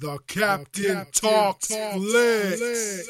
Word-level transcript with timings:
The 0.00 0.16
Captain, 0.28 1.06
Talks 1.10 1.66
Flicks. 1.74 3.08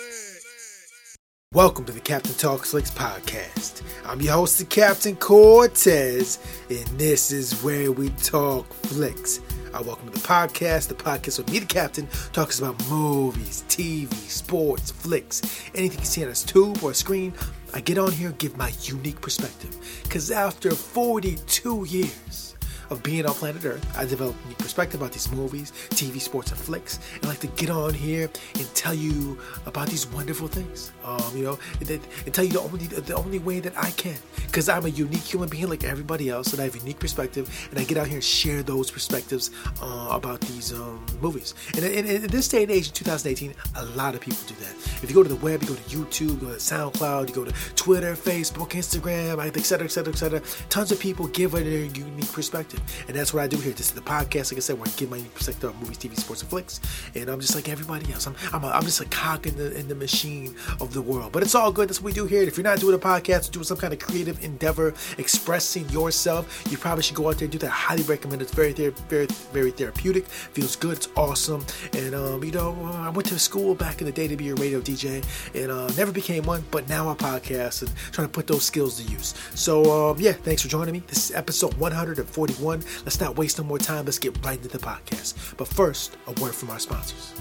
Welcome 1.53 1.85
to 1.85 1.93
the 1.93 2.01
Captain 2.01 2.33
Talks 2.33 2.71
Flicks 2.71 2.91
podcast. 2.91 3.83
I'm 4.07 4.23
your 4.23 4.33
host, 4.33 4.59
the 4.59 4.65
Captain 4.65 5.15
Cortez, 5.17 6.39
and 6.71 6.87
this 6.99 7.31
is 7.31 7.63
where 7.63 7.93
we 7.93 8.09
talk 8.09 8.73
flicks. 8.73 9.41
I 9.75 9.83
welcome 9.83 10.07
to 10.07 10.15
the 10.19 10.27
podcast. 10.27 10.89
The 10.89 10.95
podcast 10.95 11.37
with 11.37 11.53
me, 11.53 11.59
the 11.59 11.67
Captain, 11.67 12.09
talks 12.33 12.59
about 12.59 12.83
movies, 12.89 13.65
TV, 13.69 14.11
sports, 14.15 14.91
flicks, 14.91 15.43
anything 15.75 15.99
you 15.99 16.07
see 16.07 16.25
on 16.25 16.31
a 16.31 16.35
tube 16.35 16.83
or 16.83 16.93
a 16.93 16.95
screen. 16.95 17.35
I 17.75 17.81
get 17.81 17.99
on 17.99 18.13
here 18.13 18.29
and 18.29 18.39
give 18.39 18.57
my 18.57 18.73
unique 18.81 19.21
perspective. 19.21 19.77
Because 20.05 20.31
after 20.31 20.71
42 20.71 21.85
years, 21.85 22.48
of 22.91 23.03
being 23.03 23.27
on 23.27 23.35
planet 23.35 23.65
Earth, 23.65 23.85
I 23.97 24.05
develop 24.05 24.37
a 24.37 24.43
unique 24.45 24.59
perspective 24.59 25.01
about 25.01 25.13
these 25.13 25.31
movies, 25.31 25.73
TV, 25.91 26.21
sports, 26.21 26.51
and 26.51 26.61
flicks, 26.61 26.99
and 27.17 27.27
I 27.27 27.29
like 27.29 27.41
to 27.41 27.47
get 27.49 27.71
on 27.71 27.95
here 27.95 28.31
and 28.57 28.75
tell 28.75 28.95
you 28.95 29.39
about 29.67 29.89
these 29.89 30.07
wonderful 30.09 30.49
things. 30.49 30.93
Um, 31.05 31.23
you 31.35 31.45
know, 31.45 31.59
and, 31.81 31.91
and 31.91 32.35
tell 32.35 32.45
you 32.45 32.53
the 32.53 32.61
only 32.61 32.87
the 32.87 33.15
only 33.15 33.39
way 33.39 33.61
that 33.61 33.77
I 33.77 33.91
can, 33.93 34.17
because 34.47 34.69
I'm 34.69 34.87
a 34.87 34.89
unique 34.89 35.23
human 35.23 35.49
being 35.49 35.69
like 35.69 35.85
everybody 35.85 36.29
else, 36.29 36.53
and 36.53 36.61
I 36.61 36.65
have 36.65 36.75
a 36.75 36.79
unique 36.79 36.99
perspective, 36.99 37.49
and 37.71 37.79
I 37.79 37.85
get 37.85 37.99
out 37.99 38.07
here 38.07 38.17
and 38.17 38.25
share 38.25 38.63
those 38.63 38.91
perspectives 38.91 39.51
uh, 39.83 40.09
about 40.11 40.41
these 40.43 40.73
um, 40.73 41.05
movies. 41.21 41.55
And 41.77 41.85
in, 41.85 42.27
this 42.29 42.49
day 42.49 42.63
and 42.63 42.73
age, 42.73 42.89
in 42.89 42.95
2018, 42.95 43.55
a 43.77 43.85
lot 43.97 44.15
of 44.15 44.21
people 44.21 44.39
do 44.47 44.55
that. 44.65 44.75
If 45.03 45.07
you 45.09 45.15
go 45.15 45.23
to 45.23 45.29
the 45.29 45.37
web, 45.37 45.63
you 45.63 45.69
go 45.69 45.75
to 45.75 45.83
YouTube, 45.83 46.41
you 46.41 46.49
go 46.49 46.49
to 46.49 46.57
SoundCloud, 46.57 47.29
you 47.29 47.35
go 47.35 47.45
to 47.45 47.53
Twitter, 47.75 48.15
Facebook, 48.15 48.71
Instagram, 48.71 49.45
etc., 49.57 49.85
etc., 49.85 50.13
etc. 50.13 50.43
Tons 50.69 50.93
of 50.93 51.01
people 51.01 51.27
give 51.29 51.53
their 51.53 51.63
unique 51.63 52.33
perspective. 52.33 52.78
And 53.07 53.17
that's 53.17 53.35
what 53.35 53.43
I 53.43 53.47
do 53.47 53.59
here. 53.59 53.73
This 53.73 53.89
is 53.89 53.93
the 53.93 54.01
podcast. 54.01 54.53
Like 54.53 54.59
I 54.59 54.61
said, 54.61 54.79
where 54.79 54.89
I 54.89 54.93
give 54.97 55.11
my 55.11 55.21
perspective 55.35 55.71
on 55.71 55.81
movies, 55.81 55.99
TV, 55.99 56.17
sports, 56.17 56.43
and 56.43 56.51
flicks. 56.51 56.81
And 57.15 57.29
I'm 57.29 57.41
just 57.41 57.55
like 57.55 57.69
everybody 57.69 58.13
else. 58.13 58.27
I'm 58.27 58.35
I'm, 58.53 58.65
a, 58.65 58.69
I'm 58.69 58.83
just 58.83 59.01
a 59.01 59.05
cog 59.07 59.47
in 59.47 59.57
the 59.57 59.77
in 59.79 59.89
the 59.89 59.95
machine 59.95 60.55
of 60.81 60.95
the 60.95 61.03
world. 61.03 61.33
But 61.33 61.43
it's 61.43 61.55
all 61.55 61.71
good. 61.71 61.89
That's 61.89 62.01
what 62.01 62.07
we 62.07 62.13
do 62.13 62.27
here. 62.27 62.43
If 62.43 62.57
you're 62.57 62.65
not 62.65 62.81
doing 62.81 62.95
a 62.95 62.99
podcast, 62.99 63.51
doing 63.51 63.65
some 63.65 63.77
kind 63.77 63.93
of 63.93 63.99
creative 63.99 64.43
endeavor, 64.43 64.95
expressing 65.19 65.89
yourself, 65.91 66.65
you 66.71 66.79
probably 66.79 67.03
should 67.03 67.17
go 67.17 67.29
out 67.29 67.39
there 67.39 67.47
and 67.47 67.53
do 67.53 67.59
that. 67.59 67.71
I 67.71 67.75
highly 67.75 68.03
recommend. 68.05 68.43
It. 68.43 68.47
It's 68.47 68.55
very 68.55 68.73
very 68.73 69.27
very 69.53 69.71
therapeutic. 69.71 70.27
Feels 70.27 70.77
good. 70.77 70.97
It's 70.97 71.09
awesome. 71.17 71.65
And 71.93 72.15
um, 72.15 72.43
you 72.43 72.53
know, 72.53 72.77
uh, 72.83 73.09
I 73.09 73.11
went 73.11 73.29
to 73.29 73.39
school 73.39 73.75
back 73.75 74.01
in 74.01 74.07
the 74.07 74.13
day 74.13 74.29
to 74.29 74.37
be 74.37 74.49
a 74.51 74.55
radio 74.55 74.81
DJ, 74.81 75.25
and 75.55 75.71
uh, 75.71 75.89
never 75.97 76.13
became 76.13 76.45
one. 76.45 76.65
But 76.71 76.89
now 76.89 77.09
I 77.09 77.15
podcast 77.19 77.83
and 77.83 77.95
trying 78.13 78.27
to 78.27 78.33
put 78.33 78.47
those 78.47 78.65
skills 78.65 79.01
to 79.03 79.13
use. 79.13 79.35
So 79.55 80.11
um, 80.11 80.17
yeah, 80.19 80.33
thanks 80.33 80.63
for 80.63 80.69
joining 80.69 80.93
me. 80.93 81.03
This 81.07 81.31
is 81.31 81.37
episode 81.37 81.75
141 81.75 82.68
Let's 82.77 83.21
not 83.21 83.37
waste 83.37 83.59
no 83.59 83.65
more 83.65 83.79
time. 83.79 84.05
Let's 84.05 84.19
get 84.19 84.45
right 84.45 84.57
into 84.57 84.69
the 84.69 84.79
podcast. 84.79 85.57
But 85.57 85.69
first, 85.69 86.17
a 86.27 86.33
word 86.41 86.55
from 86.55 86.71
our 86.71 86.79
sponsors. 86.79 87.35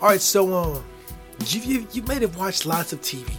All 0.00 0.08
right, 0.08 0.20
so 0.20 0.52
um, 0.54 0.84
you, 1.46 1.60
you, 1.60 1.86
you 1.92 2.02
may 2.02 2.20
have 2.20 2.36
watched 2.36 2.66
lots 2.66 2.92
of 2.92 3.00
TV, 3.00 3.30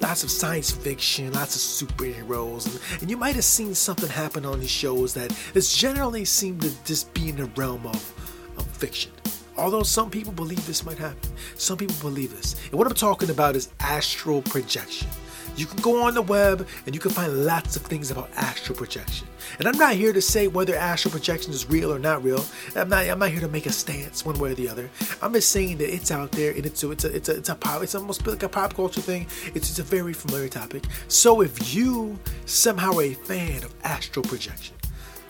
lots 0.00 0.24
of 0.24 0.30
science 0.30 0.70
fiction, 0.70 1.32
lots 1.32 1.54
of 1.54 1.88
superheroes, 1.88 2.66
and, 2.66 3.02
and 3.02 3.10
you 3.10 3.16
might 3.16 3.34
have 3.36 3.44
seen 3.44 3.74
something 3.74 4.08
happen 4.08 4.44
on 4.44 4.60
these 4.60 4.70
shows 4.70 5.14
that 5.14 5.36
is 5.54 5.72
generally 5.74 6.24
seem 6.24 6.58
to 6.60 6.84
just 6.84 7.12
be 7.14 7.28
in 7.28 7.36
the 7.36 7.44
realm 7.56 7.86
of, 7.86 8.54
of 8.58 8.66
fiction. 8.66 9.12
Although 9.56 9.84
some 9.84 10.10
people 10.10 10.32
believe 10.32 10.66
this 10.66 10.84
might 10.84 10.98
happen, 10.98 11.30
some 11.54 11.78
people 11.78 11.94
believe 12.00 12.34
this. 12.34 12.56
And 12.70 12.74
what 12.74 12.88
I'm 12.88 12.94
talking 12.94 13.30
about 13.30 13.54
is 13.54 13.68
astral 13.78 14.42
projection. 14.42 15.08
You 15.56 15.66
can 15.66 15.80
go 15.80 16.02
on 16.02 16.14
the 16.14 16.22
web 16.22 16.66
and 16.86 16.94
you 16.94 17.00
can 17.00 17.10
find 17.10 17.44
lots 17.44 17.76
of 17.76 17.82
things 17.82 18.10
about 18.10 18.30
astral 18.36 18.76
projection. 18.76 19.28
And 19.58 19.68
I'm 19.68 19.78
not 19.78 19.94
here 19.94 20.12
to 20.12 20.22
say 20.22 20.48
whether 20.48 20.74
astral 20.74 21.12
projection 21.12 21.52
is 21.52 21.68
real 21.68 21.92
or 21.92 21.98
not 21.98 22.24
real. 22.24 22.44
I'm 22.74 22.88
not. 22.88 23.06
I'm 23.06 23.18
not 23.18 23.30
here 23.30 23.40
to 23.40 23.48
make 23.48 23.66
a 23.66 23.72
stance 23.72 24.24
one 24.24 24.38
way 24.38 24.52
or 24.52 24.54
the 24.54 24.68
other. 24.68 24.90
I'm 25.22 25.32
just 25.32 25.50
saying 25.50 25.78
that 25.78 25.92
it's 25.94 26.10
out 26.10 26.32
there 26.32 26.52
and 26.52 26.66
it's 26.66 26.82
a, 26.82 26.90
it's 26.90 27.04
a, 27.04 27.16
it's 27.16 27.28
a, 27.28 27.36
it's 27.36 27.48
a 27.48 27.54
pop. 27.54 27.82
It's 27.82 27.94
almost 27.94 28.26
like 28.26 28.42
a 28.42 28.48
pop 28.48 28.74
culture 28.74 29.00
thing. 29.00 29.26
It's, 29.54 29.70
it's 29.70 29.78
a 29.78 29.82
very 29.84 30.12
familiar 30.12 30.48
topic. 30.48 30.84
So 31.08 31.40
if 31.40 31.74
you 31.74 32.18
somehow 32.46 32.94
are 32.94 33.02
a 33.02 33.14
fan 33.14 33.62
of 33.64 33.74
astral 33.84 34.24
projection, 34.24 34.74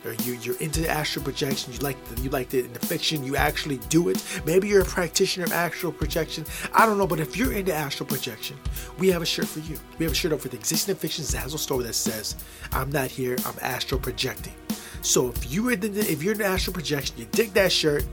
or 0.04 0.12
you 0.14 0.34
you're 0.34 0.56
into 0.58 0.88
astral 0.88 1.24
projection, 1.24 1.72
you 1.72 1.78
like 1.80 2.02
the, 2.06 2.20
you 2.22 2.30
like 2.30 2.52
it 2.54 2.66
in 2.66 2.72
the 2.72 2.78
fiction, 2.80 3.24
you 3.24 3.36
actually 3.36 3.78
do 3.88 4.08
it. 4.08 4.22
Maybe 4.44 4.68
you're 4.68 4.82
a 4.82 4.84
practitioner 4.84 5.46
of 5.46 5.52
astral 5.52 5.92
projection. 5.92 6.44
I 6.72 6.86
don't 6.86 6.98
know, 6.98 7.06
but 7.06 7.20
if 7.20 7.36
you're 7.36 7.52
into 7.52 7.74
astral 7.74 8.06
projection, 8.06 8.56
we 8.98 9.08
have 9.08 9.22
a 9.22 9.26
shirt 9.26 9.46
for 9.46 9.60
you. 9.60 9.78
We 9.98 10.04
have 10.04 10.12
a 10.12 10.16
shirt 10.16 10.32
over 10.32 10.48
the 10.48 10.56
existing 10.56 10.96
fiction 10.96 11.24
Zazzle 11.24 11.58
store 11.58 11.82
that 11.82 11.94
says, 11.94 12.36
"I'm 12.72 12.90
not 12.90 13.10
here, 13.10 13.36
I'm 13.46 13.56
astral 13.60 14.00
projecting." 14.00 14.54
So 15.02 15.28
if 15.28 15.52
you 15.52 15.68
are 15.68 15.72
if 15.72 16.22
you're 16.22 16.32
into 16.32 16.46
astral 16.46 16.74
projection, 16.74 17.18
you 17.18 17.26
dig 17.30 17.52
that 17.54 17.70
shirt. 17.70 18.04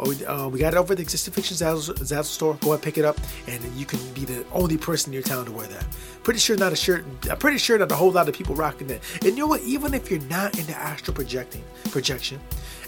Oh, 0.00 0.12
uh, 0.26 0.48
we 0.48 0.58
got 0.58 0.74
it 0.74 0.76
over 0.76 0.92
at 0.92 0.96
the 0.96 1.02
existing 1.02 1.32
fiction 1.32 1.56
Zazzle, 1.56 1.94
Zazzle 1.94 2.24
store. 2.24 2.58
Go 2.60 2.72
and 2.72 2.82
pick 2.82 2.98
it 2.98 3.04
up, 3.04 3.18
and 3.46 3.62
you 3.74 3.86
can 3.86 4.00
be 4.12 4.24
the 4.24 4.44
only 4.52 4.76
person 4.76 5.10
in 5.10 5.14
your 5.14 5.22
town 5.22 5.44
to 5.46 5.52
wear 5.52 5.66
that. 5.68 5.86
Pretty 6.24 6.40
sure 6.40 6.56
not 6.56 6.72
a 6.72 6.76
shirt. 6.76 7.04
I'm 7.30 7.38
pretty 7.38 7.58
sure 7.58 7.78
not 7.78 7.92
a 7.92 7.94
whole 7.94 8.10
lot 8.10 8.28
of 8.28 8.34
people 8.34 8.56
rocking 8.56 8.88
that. 8.88 9.00
And 9.22 9.36
you 9.36 9.36
know 9.36 9.46
what? 9.46 9.62
Even 9.62 9.94
if 9.94 10.10
you're 10.10 10.20
not 10.22 10.58
into 10.58 10.76
astral 10.76 11.14
projecting 11.14 11.62
projection, 11.90 12.40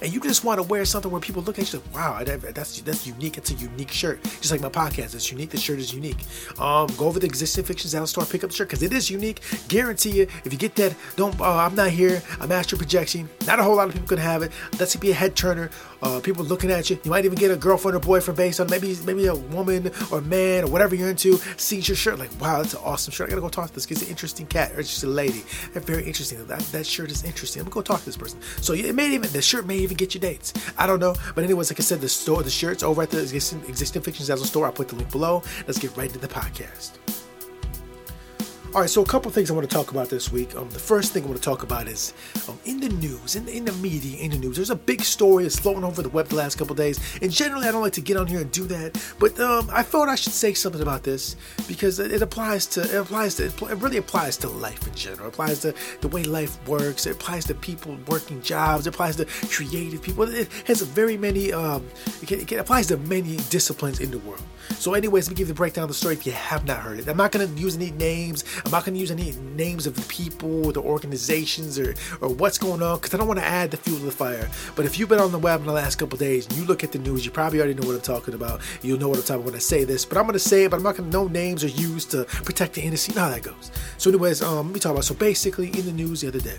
and 0.03 0.13
you 0.13 0.21
just 0.21 0.45
want 0.45 0.59
to 0.59 0.63
wear 0.63 0.85
something 0.85 1.11
where 1.11 1.21
people 1.21 1.43
look 1.43 1.59
at 1.59 1.73
you 1.73 1.79
like, 1.79 1.95
wow, 1.95 2.23
that's 2.25 2.81
that's 2.81 3.07
unique. 3.07 3.39
It's 3.39 3.51
a 3.51 3.55
unique 3.55 3.91
shirt. 3.91 4.23
Just 4.23 4.51
like 4.51 4.61
my 4.61 4.69
podcast, 4.69 5.15
it's 5.15 5.31
unique. 5.31 5.51
The 5.51 5.59
shirt 5.59 5.79
is 5.79 5.95
unique. 5.95 6.19
Um, 6.59 6.89
go 6.97 7.07
over 7.07 7.19
the 7.21 7.27
existing 7.27 7.65
fiction 7.65 7.91
Zazzle 7.91 8.09
store, 8.09 8.25
pick 8.25 8.45
up 8.45 8.51
the 8.51 8.57
shirt 8.57 8.69
because 8.69 8.83
it 8.83 8.93
is 8.93 9.11
unique. 9.11 9.41
Guarantee 9.69 10.11
you, 10.11 10.23
if 10.45 10.53
you 10.53 10.59
get 10.59 10.75
that, 10.77 10.95
don't. 11.17 11.39
Uh, 11.41 11.57
I'm 11.57 11.75
not 11.75 11.91
here. 11.91 12.23
I'm 12.41 12.53
astral 12.53 12.79
projecting. 12.79 13.29
Not 13.47 13.59
a 13.59 13.63
whole 13.63 13.77
lot 13.77 13.89
of 13.89 13.95
people 13.95 14.09
can 14.09 14.19
have 14.19 14.43
it. 14.43 14.53
That's 14.73 14.97
be 14.97 15.11
a 15.11 15.15
head 15.15 15.37
turner. 15.37 15.71
Uh, 16.03 16.21
people 16.21 16.45
looking 16.45 16.71
at 16.71 16.91
you. 16.91 16.99
You 17.05 17.11
might 17.11 17.25
even 17.25 17.39
get 17.39 17.51
a 17.51 17.57
girlfriend 17.57 17.97
or 17.97 18.01
boyfriend 18.01 18.37
based 18.37 18.61
on 18.61 18.69
maybe 18.69 18.97
maybe 19.05 19.27
a 19.27 19.35
woman 19.35 19.91
or 20.11 20.21
man 20.21 20.65
or 20.65 20.71
whatever 20.71 20.95
you're 20.95 21.09
into. 21.09 21.39
Sees 21.57 21.89
your 21.89 21.97
shirt 21.97 22.19
like, 22.19 22.31
wow, 22.41 22.63
that's 22.63 22.75
an 22.75 22.81
awesome 22.85 23.13
shirt. 23.13 23.29
I 23.29 23.31
gotta 23.31 23.41
go 23.41 23.49
talk 23.49 23.69
to 23.69 23.75
this. 23.75 23.91
It's 23.91 24.03
an 24.03 24.09
interesting 24.09 24.47
cat 24.47 24.73
or 24.73 24.83
just 24.83 25.05
a 25.05 25.07
lady. 25.07 25.43
They're 25.73 25.83
very 25.83 26.05
interesting. 26.05 26.45
That, 26.47 26.59
that 26.61 26.87
shirt 26.87 27.11
is 27.11 27.25
interesting. 27.25 27.61
I'm 27.61 27.69
gonna 27.69 27.75
go 27.75 27.83
talk 27.83 28.01
to 28.01 28.07
this 28.07 28.17
person. 28.17 28.41
So 28.61 28.73
it 28.75 28.95
may 28.95 29.11
even 29.13 29.31
the 29.31 29.43
shirt 29.43 29.67
may 29.67 29.79
even 29.87 29.97
get 29.97 30.15
you 30.15 30.21
dates. 30.21 30.53
I 30.77 30.87
don't 30.87 31.01
know. 31.01 31.15
But 31.35 31.45
anyways, 31.45 31.71
like 31.71 31.81
I 31.81 31.83
said, 31.83 32.01
the 32.01 32.09
store, 32.09 32.43
the 32.43 32.51
shirts 32.51 32.83
over 32.83 33.03
at 33.03 33.11
the 33.11 33.21
existing, 33.21 33.63
existing 33.69 34.03
fiction 34.03 34.27
Zazzle 34.27 34.45
store. 34.45 34.67
I'll 34.67 34.73
put 34.73 34.89
the 34.89 34.97
link 34.97 35.11
below. 35.11 35.43
Let's 35.67 35.79
get 35.79 35.97
right 35.97 36.09
into 36.09 36.19
the 36.19 36.29
podcast. 36.29 36.99
All 38.77 38.83
right, 38.83 38.91
so 38.91 39.01
a 39.01 39.07
couple 39.07 39.31
things 39.31 39.51
I 39.51 39.55
want 39.55 39.67
to 39.67 39.75
talk 39.75 39.91
about 39.91 40.11
this 40.11 40.31
week. 40.31 40.55
Um, 40.55 40.69
the 40.69 40.79
first 40.79 41.15
thing 41.15 41.23
I 41.23 41.29
want 41.29 41.39
to 41.39 41.43
talk 41.43 41.63
about 41.63 41.89
is 41.89 42.13
um, 42.47 42.61
in 42.67 42.79
the 42.79 42.91
news, 42.91 43.35
in 43.35 43.47
the, 43.47 43.57
in 43.57 43.65
the 43.65 43.73
media, 43.73 44.19
in 44.19 44.33
the 44.33 44.37
news. 44.37 44.57
There's 44.57 44.69
a 44.69 44.77
big 44.77 45.01
story 45.01 45.45
that's 45.45 45.59
floating 45.59 45.83
over 45.83 46.03
the 46.03 46.11
web 46.11 46.27
the 46.27 46.35
last 46.35 46.59
couple 46.59 46.77
days, 46.77 47.01
and 47.23 47.33
generally 47.33 47.67
I 47.67 47.73
don't 47.73 47.81
like 47.81 47.95
to 47.95 48.03
get 48.03 48.19
on 48.19 48.27
here 48.27 48.43
and 48.43 48.53
do 48.53 48.65
that, 48.67 49.03
but 49.19 49.41
um, 49.41 49.71
I 49.73 49.83
thought 49.83 50.11
I 50.11 50.15
should 50.15 50.35
say 50.35 50.53
something 50.53 50.83
about 50.83 51.05
this 51.05 51.37
because 51.67 52.01
it, 52.01 52.21
applies 52.21 52.67
to 52.67 52.83
it 52.83 52.97
applies 52.97 53.37
to 53.37 53.47
it 53.47 53.79
really 53.79 53.97
applies 53.97 54.37
to 54.37 54.49
life 54.49 54.87
in 54.87 54.95
general. 54.95 55.29
It 55.29 55.33
applies 55.33 55.61
to 55.61 55.75
the 56.03 56.09
way 56.09 56.25
life 56.25 56.59
works. 56.69 57.07
It 57.07 57.13
applies 57.13 57.47
to 57.47 57.55
people 57.55 57.97
working 58.09 58.43
jobs. 58.43 58.87
It 58.87 58.93
applies 58.93 59.17
to 59.17 59.25
creative 59.49 60.03
people. 60.03 60.25
It 60.25 60.53
has 60.67 60.83
very 60.83 61.17
many. 61.17 61.51
Um, 61.51 61.87
it, 62.21 62.53
it 62.53 62.59
applies 62.59 62.89
to 62.89 62.99
many 62.99 63.39
disciplines 63.49 64.01
in 64.01 64.11
the 64.11 64.19
world. 64.19 64.43
So, 64.75 64.95
anyways, 64.95 65.27
let 65.27 65.31
me 65.31 65.37
give 65.37 65.49
you 65.49 65.55
the 65.55 65.57
breakdown 65.57 65.85
of 65.85 65.89
the 65.89 65.95
story 65.95 66.15
if 66.15 66.27
you 66.27 66.33
have 66.33 66.65
not 66.65 66.79
heard 66.79 66.99
it. 66.99 67.09
I'm 67.09 67.17
not 67.17 67.33
to 67.33 67.47
use 67.47 67.77
any 67.77 67.91
names. 67.93 68.45
I'm 68.65 68.71
not 68.71 68.85
to 68.85 68.93
use 68.93 69.11
any 69.11 69.33
names 69.55 69.87
of 69.87 69.97
the 69.97 70.03
people, 70.03 70.73
the 70.73 70.81
organizations, 70.83 71.79
or, 71.79 71.95
or 72.21 72.29
what's 72.29 72.59
going 72.59 72.83
on 72.83 72.99
because 72.99 73.15
I 73.15 73.17
don't 73.17 73.29
want 73.29 73.41
to 73.41 73.47
add 73.47 73.71
the 73.71 73.77
fuel 73.77 73.99
to 73.99 74.05
the 74.05 74.11
fire. 74.11 74.49
But 74.75 74.85
if 74.85 74.99
you've 74.99 75.09
been 75.09 75.21
on 75.21 75.33
the 75.33 75.39
web 75.39 75.61
in 75.61 75.67
the 75.67 75.73
last 75.73 75.97
couple 75.97 76.19
days 76.19 76.47
and 76.47 76.57
you 76.57 76.65
look 76.65 76.85
at 76.85 76.93
the 76.93 76.99
news, 76.99 77.25
you 77.25 77.31
probably 77.31 77.59
already 77.59 77.75
know 77.75 77.87
what 77.87 77.95
I'm 77.95 78.03
talking 78.03 78.35
about. 78.35 78.61
You'll 78.83 78.99
know 78.99 79.09
what 79.09 79.19
I'm 79.19 79.25
talking 79.25 79.37
about 79.37 79.47
when 79.47 79.55
I 79.55 79.61
say 79.61 79.85
this. 79.85 80.05
But 80.05 80.19
I'm 80.19 80.27
to 80.37 80.39
say 80.39 80.65
it, 80.65 80.71
but 80.71 80.77
I'm 80.77 80.83
not 80.83 80.97
to 80.97 81.03
know 81.03 81.29
names 81.29 81.65
are 81.65 81.69
used 81.69 82.11
to 82.13 82.25
protect 82.25 82.75
the 82.75 82.83
innocent. 82.83 83.15
You 83.15 83.23
know 83.23 83.29
how 83.29 83.35
that 83.35 83.43
goes. 83.43 83.71
So, 83.99 84.11
anyways, 84.11 84.43
um, 84.43 84.67
let 84.67 84.75
me 84.75 84.81
talk 84.81 84.93
about. 84.93 85.05
So, 85.05 85.15
basically, 85.15 85.69
in 85.69 85.87
the 85.87 85.93
news 85.93 86.21
the 86.21 86.29
other 86.29 86.41
day, 86.41 86.59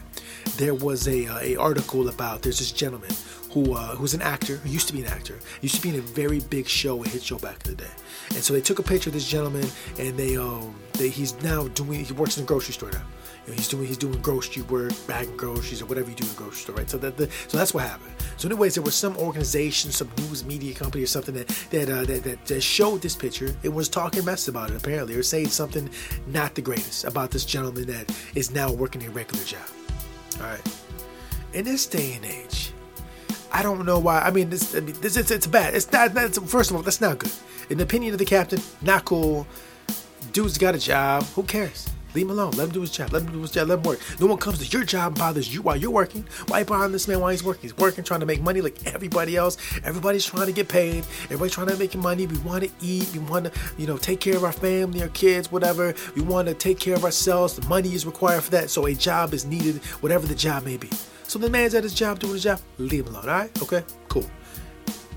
there 0.58 0.74
was 0.74 1.08
a, 1.08 1.28
uh, 1.28 1.40
a 1.40 1.56
article 1.58 2.10
about 2.10 2.42
there's 2.42 2.60
this 2.60 2.72
gentleman 2.72 3.12
who 3.52 3.74
uh, 3.74 3.96
who's 3.96 4.14
an 4.14 4.22
actor, 4.22 4.58
who 4.58 4.70
used 4.70 4.88
to 4.88 4.94
be 4.94 5.02
an 5.02 5.08
actor, 5.08 5.36
used 5.62 5.76
to 5.76 5.82
be 5.82 5.90
in 5.90 5.96
a 5.96 6.02
very 6.02 6.40
big 6.40 6.68
show, 6.68 7.04
a 7.04 7.08
hit 7.08 7.24
show 7.24 7.38
back 7.38 7.66
in 7.66 7.72
the 7.72 7.84
day. 7.84 7.92
And 8.30 8.44
so 8.44 8.54
they 8.54 8.62
took 8.62 8.80
a 8.80 8.84
picture 8.84 9.10
of 9.10 9.14
this 9.14 9.28
gentleman, 9.28 9.68
and 9.98 10.18
they 10.18 10.38
um 10.38 10.76
they, 10.94 11.10
he's 11.10 11.40
now 11.44 11.68
doing 11.70 12.04
he 12.06 12.14
works 12.14 12.38
in 12.38 12.44
a 12.44 12.48
grocery 12.48 12.74
store 12.74 12.92
now. 12.92 13.04
You 13.46 13.54
know, 13.54 13.58
he's 13.58 13.68
doing 13.70 13.88
he's 13.88 13.98
doing 13.98 14.22
grocery 14.22 14.64
work, 14.64 14.92
bagging 15.08 15.38
groceries 15.38 15.82
or 15.82 15.86
whatever 15.86 16.10
you 16.10 16.16
do 16.16 16.26
in 16.26 16.32
a 16.32 16.34
grocery 16.34 16.58
store, 16.58 16.76
right? 16.76 16.90
So 16.90 16.98
that 16.98 17.16
the, 17.16 17.30
so 17.48 17.58
that's 17.58 17.74
what 17.74 17.84
happened. 17.84 18.12
So 18.36 18.48
anyways, 18.50 18.76
there 18.76 18.84
was 18.84 18.96
some 18.96 19.16
organization, 19.18 19.92
some 19.92 20.12
news 20.18 20.44
media 20.44 20.74
company 20.76 21.04
or 21.04 21.08
something 21.08 21.34
that 21.36 21.48
that, 21.48 21.90
uh, 21.90 22.04
that, 22.04 22.24
that 22.24 22.46
that 22.46 22.62
showed 22.62 23.02
this 23.02 23.16
picture 23.16 23.56
and 23.64 23.74
was 23.74 23.88
talking 23.88 24.26
mess 24.26 24.50
about 24.50 24.72
it 24.72 24.76
apparently, 24.76 25.16
or 25.16 25.24
saying 25.24 25.48
something 25.48 25.90
not 26.28 26.56
the 26.56 26.62
greatest 26.62 27.06
about 27.06 27.32
this 27.32 27.46
gentleman 27.46 27.86
that 27.88 28.12
is 28.36 28.52
now 28.52 28.72
working 28.72 29.04
a 29.06 29.10
regular 29.12 29.44
job. 29.46 29.68
All 30.42 30.48
right. 30.48 30.80
In 31.54 31.64
this 31.64 31.88
day 31.88 32.14
and 32.14 32.26
age, 32.26 32.67
I 33.58 33.64
don't 33.64 33.88
know 33.88 33.98
why. 33.98 34.20
I 34.20 34.30
mean, 34.30 34.52
this, 34.52 34.76
I 34.76 34.82
mean, 34.82 34.94
this 35.02 35.18
it's, 35.18 35.32
it's 35.32 35.48
bad. 35.48 35.74
It's 35.74 35.92
not. 35.92 36.12
First 36.48 36.70
of 36.70 36.76
all, 36.76 36.84
that's 36.84 37.02
not 37.02 37.18
good. 37.18 37.32
In 37.72 37.80
the 37.80 37.86
opinion 37.86 38.14
of 38.14 38.20
the 38.20 38.26
captain, 38.26 38.62
not 38.84 39.04
cool. 39.04 39.48
Dude's 40.32 40.60
got 40.60 40.76
a 40.76 40.78
job. 40.78 41.24
Who 41.34 41.42
cares? 41.42 41.90
Leave 42.14 42.28
him 42.28 42.32
alone. 42.32 42.52
Let 42.52 42.66
him 42.66 42.70
do 42.70 42.82
his 42.82 42.92
job. 42.92 43.12
Let 43.12 43.24
him 43.24 43.32
do 43.32 43.42
his 43.42 43.50
job. 43.50 43.68
Let 43.70 43.80
him 43.80 43.84
work. 43.84 44.00
No 44.20 44.28
one 44.28 44.38
comes 44.38 44.60
to 44.60 44.78
your 44.78 44.86
job 44.86 45.14
and 45.14 45.18
bothers 45.18 45.52
you 45.52 45.64
while 45.64 45.76
you're 45.76 45.90
working. 45.90 46.24
Why 46.50 46.64
bother 46.64 46.90
this 46.90 47.08
man 47.08 47.20
while 47.20 47.32
he's 47.32 47.44
working? 47.44 47.64
He's 47.64 47.76
working, 47.78 48.04
trying 48.04 48.20
to 48.20 48.28
make 48.28 48.44
money 48.44 48.62
like 48.62 48.78
everybody 48.94 49.36
else. 49.36 49.58
Everybody's 49.84 50.26
trying 50.26 50.46
to 50.46 50.54
get 50.54 50.68
paid. 50.68 51.04
Everybody's 51.24 51.54
trying 51.54 51.70
to 51.70 51.78
make 51.78 51.96
money. 51.96 52.28
We 52.28 52.38
want 52.40 52.64
to 52.64 52.70
eat. 52.80 53.12
We 53.12 53.18
want 53.20 53.46
to, 53.46 53.52
you 53.80 53.88
know, 53.88 53.98
take 53.98 54.20
care 54.20 54.36
of 54.36 54.44
our 54.44 54.52
family, 54.52 55.02
our 55.02 55.10
kids, 55.10 55.52
whatever. 55.52 55.96
We 56.16 56.22
want 56.22 56.48
to 56.48 56.54
take 56.54 56.80
care 56.80 56.94
of 56.94 57.04
ourselves. 57.04 57.56
The 57.56 57.68
money 57.68 57.96
is 57.96 58.06
required 58.06 58.44
for 58.44 58.52
that. 58.52 58.70
So 58.70 58.86
a 58.86 58.94
job 58.94 59.34
is 59.34 59.46
needed, 59.46 59.84
whatever 60.02 60.28
the 60.28 60.36
job 60.36 60.64
may 60.64 60.78
be. 60.78 60.92
So 61.28 61.40
the 61.40 61.50
man's 61.50 61.76
at 61.76 61.84
his 61.84 61.94
job 61.94 62.20
doing 62.20 62.34
his 62.34 62.44
job. 62.44 62.60
Leave 62.78 63.06
him 63.06 63.14
alone. 63.14 63.30
All 63.30 63.36
right? 63.36 63.62
Okay. 63.62 63.84
Cool. 64.10 64.26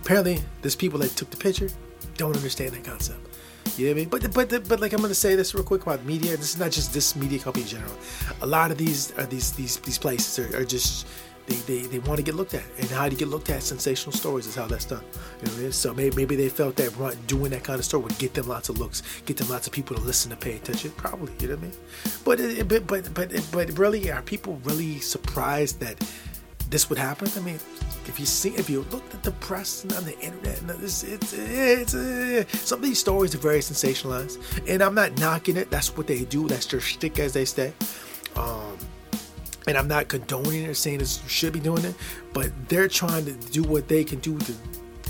Apparently, 0.02 0.40
there's 0.62 0.74
people 0.74 0.98
that 1.00 1.10
took 1.10 1.30
the 1.30 1.36
picture 1.36 1.68
don't 2.16 2.36
understand 2.36 2.72
that 2.72 2.84
concept. 2.84 3.18
You 3.76 3.86
know 3.86 3.92
what 3.92 3.94
I 3.94 4.00
mean? 4.00 4.08
But 4.08 4.34
but 4.34 4.68
but 4.68 4.80
like 4.80 4.92
I'm 4.92 5.00
gonna 5.00 5.14
say 5.14 5.36
this 5.36 5.54
real 5.54 5.64
quick 5.64 5.82
about 5.82 6.04
media. 6.04 6.36
This 6.36 6.50
is 6.54 6.58
not 6.58 6.70
just 6.70 6.92
this 6.92 7.16
media 7.16 7.38
company 7.38 7.62
in 7.62 7.68
general. 7.68 7.94
A 8.42 8.46
lot 8.46 8.70
of 8.70 8.78
these 8.78 9.12
are 9.18 9.24
these 9.24 9.52
these 9.52 9.78
these 9.78 9.98
places 9.98 10.38
are, 10.38 10.60
are 10.60 10.64
just 10.64 11.06
they, 11.50 11.56
they, 11.70 11.86
they 11.86 11.98
want 12.00 12.18
to 12.18 12.22
get 12.22 12.34
looked 12.34 12.54
at, 12.54 12.64
and 12.78 12.88
how 12.88 13.08
to 13.08 13.16
get 13.16 13.28
looked 13.28 13.50
at 13.50 13.62
sensational 13.62 14.12
stories 14.12 14.46
is 14.46 14.54
how 14.54 14.66
that's 14.66 14.84
done. 14.84 15.04
You 15.40 15.48
know 15.48 15.54
I 15.54 15.60
mean? 15.60 15.72
So 15.72 15.92
maybe 15.92 16.16
maybe 16.16 16.36
they 16.36 16.48
felt 16.48 16.76
that 16.76 16.90
doing 17.26 17.50
that 17.50 17.64
kind 17.64 17.78
of 17.78 17.84
story 17.84 18.04
would 18.04 18.18
get 18.18 18.34
them 18.34 18.46
lots 18.48 18.68
of 18.68 18.78
looks, 18.78 19.02
get 19.26 19.36
them 19.36 19.48
lots 19.48 19.66
of 19.66 19.72
people 19.72 19.96
to 19.96 20.02
listen 20.02 20.30
to 20.30 20.36
pay 20.36 20.56
attention. 20.56 20.92
Probably, 20.92 21.32
you 21.40 21.48
know 21.48 21.56
what 21.56 21.64
I 21.64 21.66
mean? 21.66 21.76
But 22.24 22.40
it, 22.40 22.68
but 22.68 22.86
but 22.86 23.14
but 23.14 23.48
but 23.52 23.78
really, 23.78 24.10
are 24.10 24.22
people 24.22 24.60
really 24.64 25.00
surprised 25.00 25.80
that 25.80 25.96
this 26.70 26.88
would 26.88 26.98
happen? 26.98 27.28
I 27.36 27.40
mean, 27.40 27.58
if 28.06 28.20
you 28.20 28.26
see, 28.26 28.50
if 28.50 28.70
you 28.70 28.86
looked 28.90 29.14
at 29.14 29.22
the 29.22 29.32
press 29.32 29.82
and 29.82 29.92
on 29.94 30.04
the 30.04 30.18
internet, 30.20 30.60
and 30.60 30.70
it's, 30.82 31.02
it's, 31.02 31.32
it's, 31.32 31.94
uh, 31.94 32.44
some 32.48 32.78
of 32.78 32.84
these 32.84 32.98
stories 32.98 33.34
are 33.34 33.38
very 33.38 33.60
sensationalized, 33.60 34.38
and 34.68 34.82
I'm 34.82 34.94
not 34.94 35.18
knocking 35.18 35.56
it. 35.56 35.70
That's 35.70 35.96
what 35.96 36.06
they 36.06 36.24
do. 36.24 36.48
That's 36.48 36.66
their 36.66 36.80
shtick, 36.80 37.18
as 37.18 37.32
they 37.32 37.44
say. 37.44 37.72
Um, 38.36 38.78
and 39.70 39.78
I'm 39.78 39.86
not 39.86 40.08
condoning 40.08 40.66
or 40.66 40.74
saying 40.74 40.98
this 40.98 41.22
should 41.28 41.52
be 41.52 41.60
doing 41.60 41.84
it, 41.84 41.94
but 42.32 42.50
they're 42.68 42.88
trying 42.88 43.24
to 43.24 43.32
do 43.52 43.62
what 43.62 43.86
they 43.86 44.02
can 44.02 44.18
do 44.18 44.36
to 44.36 44.54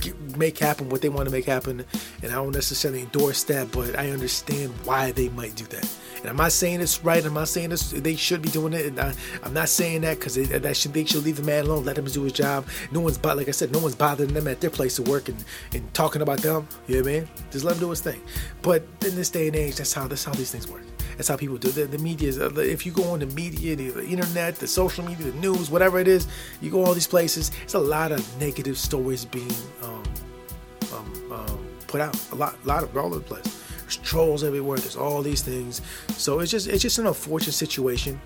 get, 0.02 0.36
make 0.36 0.58
happen 0.58 0.90
what 0.90 1.00
they 1.00 1.08
want 1.08 1.26
to 1.26 1.32
make 1.32 1.46
happen. 1.46 1.82
And 2.22 2.30
I 2.30 2.34
don't 2.34 2.52
necessarily 2.52 3.00
endorse 3.00 3.42
that, 3.44 3.72
but 3.72 3.98
I 3.98 4.10
understand 4.10 4.70
why 4.84 5.12
they 5.12 5.30
might 5.30 5.56
do 5.56 5.64
that. 5.64 5.90
And 6.18 6.28
I'm 6.28 6.36
not 6.36 6.52
saying 6.52 6.82
it's 6.82 7.02
right. 7.02 7.24
I'm 7.24 7.32
not 7.32 7.48
saying 7.48 7.70
this, 7.70 7.90
they 7.90 8.16
should 8.16 8.42
be 8.42 8.50
doing 8.50 8.74
it. 8.74 8.84
And 8.84 9.00
I, 9.00 9.14
am 9.42 9.54
not 9.54 9.70
saying 9.70 10.02
that 10.02 10.18
because 10.18 10.34
that 10.34 10.76
should 10.76 10.92
they 10.92 11.06
should 11.06 11.24
leave 11.24 11.38
the 11.38 11.42
man 11.42 11.64
alone, 11.64 11.86
let 11.86 11.96
him 11.96 12.04
do 12.04 12.24
his 12.24 12.34
job. 12.34 12.66
No 12.92 13.00
one's 13.00 13.22
like 13.24 13.48
I 13.48 13.52
said, 13.52 13.72
no 13.72 13.78
one's 13.78 13.94
bothering 13.94 14.34
them 14.34 14.46
at 14.46 14.60
their 14.60 14.68
place 14.68 14.98
of 14.98 15.08
work 15.08 15.30
and, 15.30 15.42
and 15.72 15.94
talking 15.94 16.20
about 16.20 16.40
them. 16.40 16.68
You 16.86 16.96
know 16.96 17.00
what 17.00 17.08
I 17.08 17.20
mean? 17.20 17.28
Just 17.50 17.64
let 17.64 17.76
him 17.76 17.80
do 17.80 17.88
his 17.88 18.02
thing. 18.02 18.20
But 18.60 18.82
in 19.06 19.16
this 19.16 19.30
day 19.30 19.46
and 19.46 19.56
age, 19.56 19.76
that's 19.76 19.94
how 19.94 20.06
that's 20.06 20.24
how 20.24 20.32
these 20.32 20.50
things 20.50 20.68
work. 20.68 20.82
That's 21.20 21.28
how 21.28 21.36
people 21.36 21.58
do. 21.58 21.68
The, 21.68 21.84
the 21.84 21.98
media 21.98 22.30
is. 22.30 22.38
Uh, 22.38 22.50
if 22.56 22.86
you 22.86 22.92
go 22.92 23.04
on 23.10 23.18
the 23.18 23.26
media, 23.26 23.76
the, 23.76 23.90
the, 23.90 24.06
internet, 24.06 24.56
the 24.56 24.66
social 24.66 25.04
media, 25.04 25.30
the 25.30 25.38
news, 25.38 25.70
whatever 25.70 25.98
it 25.98 26.08
is, 26.08 26.26
you 26.62 26.70
go 26.70 26.82
all 26.82 26.94
these 26.94 27.06
places. 27.06 27.50
It's 27.62 27.74
a 27.74 27.78
lot 27.78 28.10
of 28.10 28.40
negative 28.40 28.78
stories 28.78 29.26
being 29.26 29.52
um, 29.82 30.02
um, 30.94 31.30
um, 31.30 31.66
put 31.88 32.00
out. 32.00 32.18
A 32.32 32.36
lot, 32.36 32.56
lot 32.64 32.84
of 32.84 32.96
all 32.96 33.08
over 33.08 33.16
the 33.16 33.20
place. 33.20 33.62
There's 33.82 33.98
trolls 33.98 34.42
everywhere. 34.42 34.78
There's 34.78 34.96
all 34.96 35.20
these 35.20 35.42
things. 35.42 35.82
So 36.16 36.40
it's 36.40 36.50
just 36.50 36.68
it's 36.68 36.80
just 36.80 36.98
an 36.98 37.06
unfortunate 37.06 37.52
situation 37.52 38.18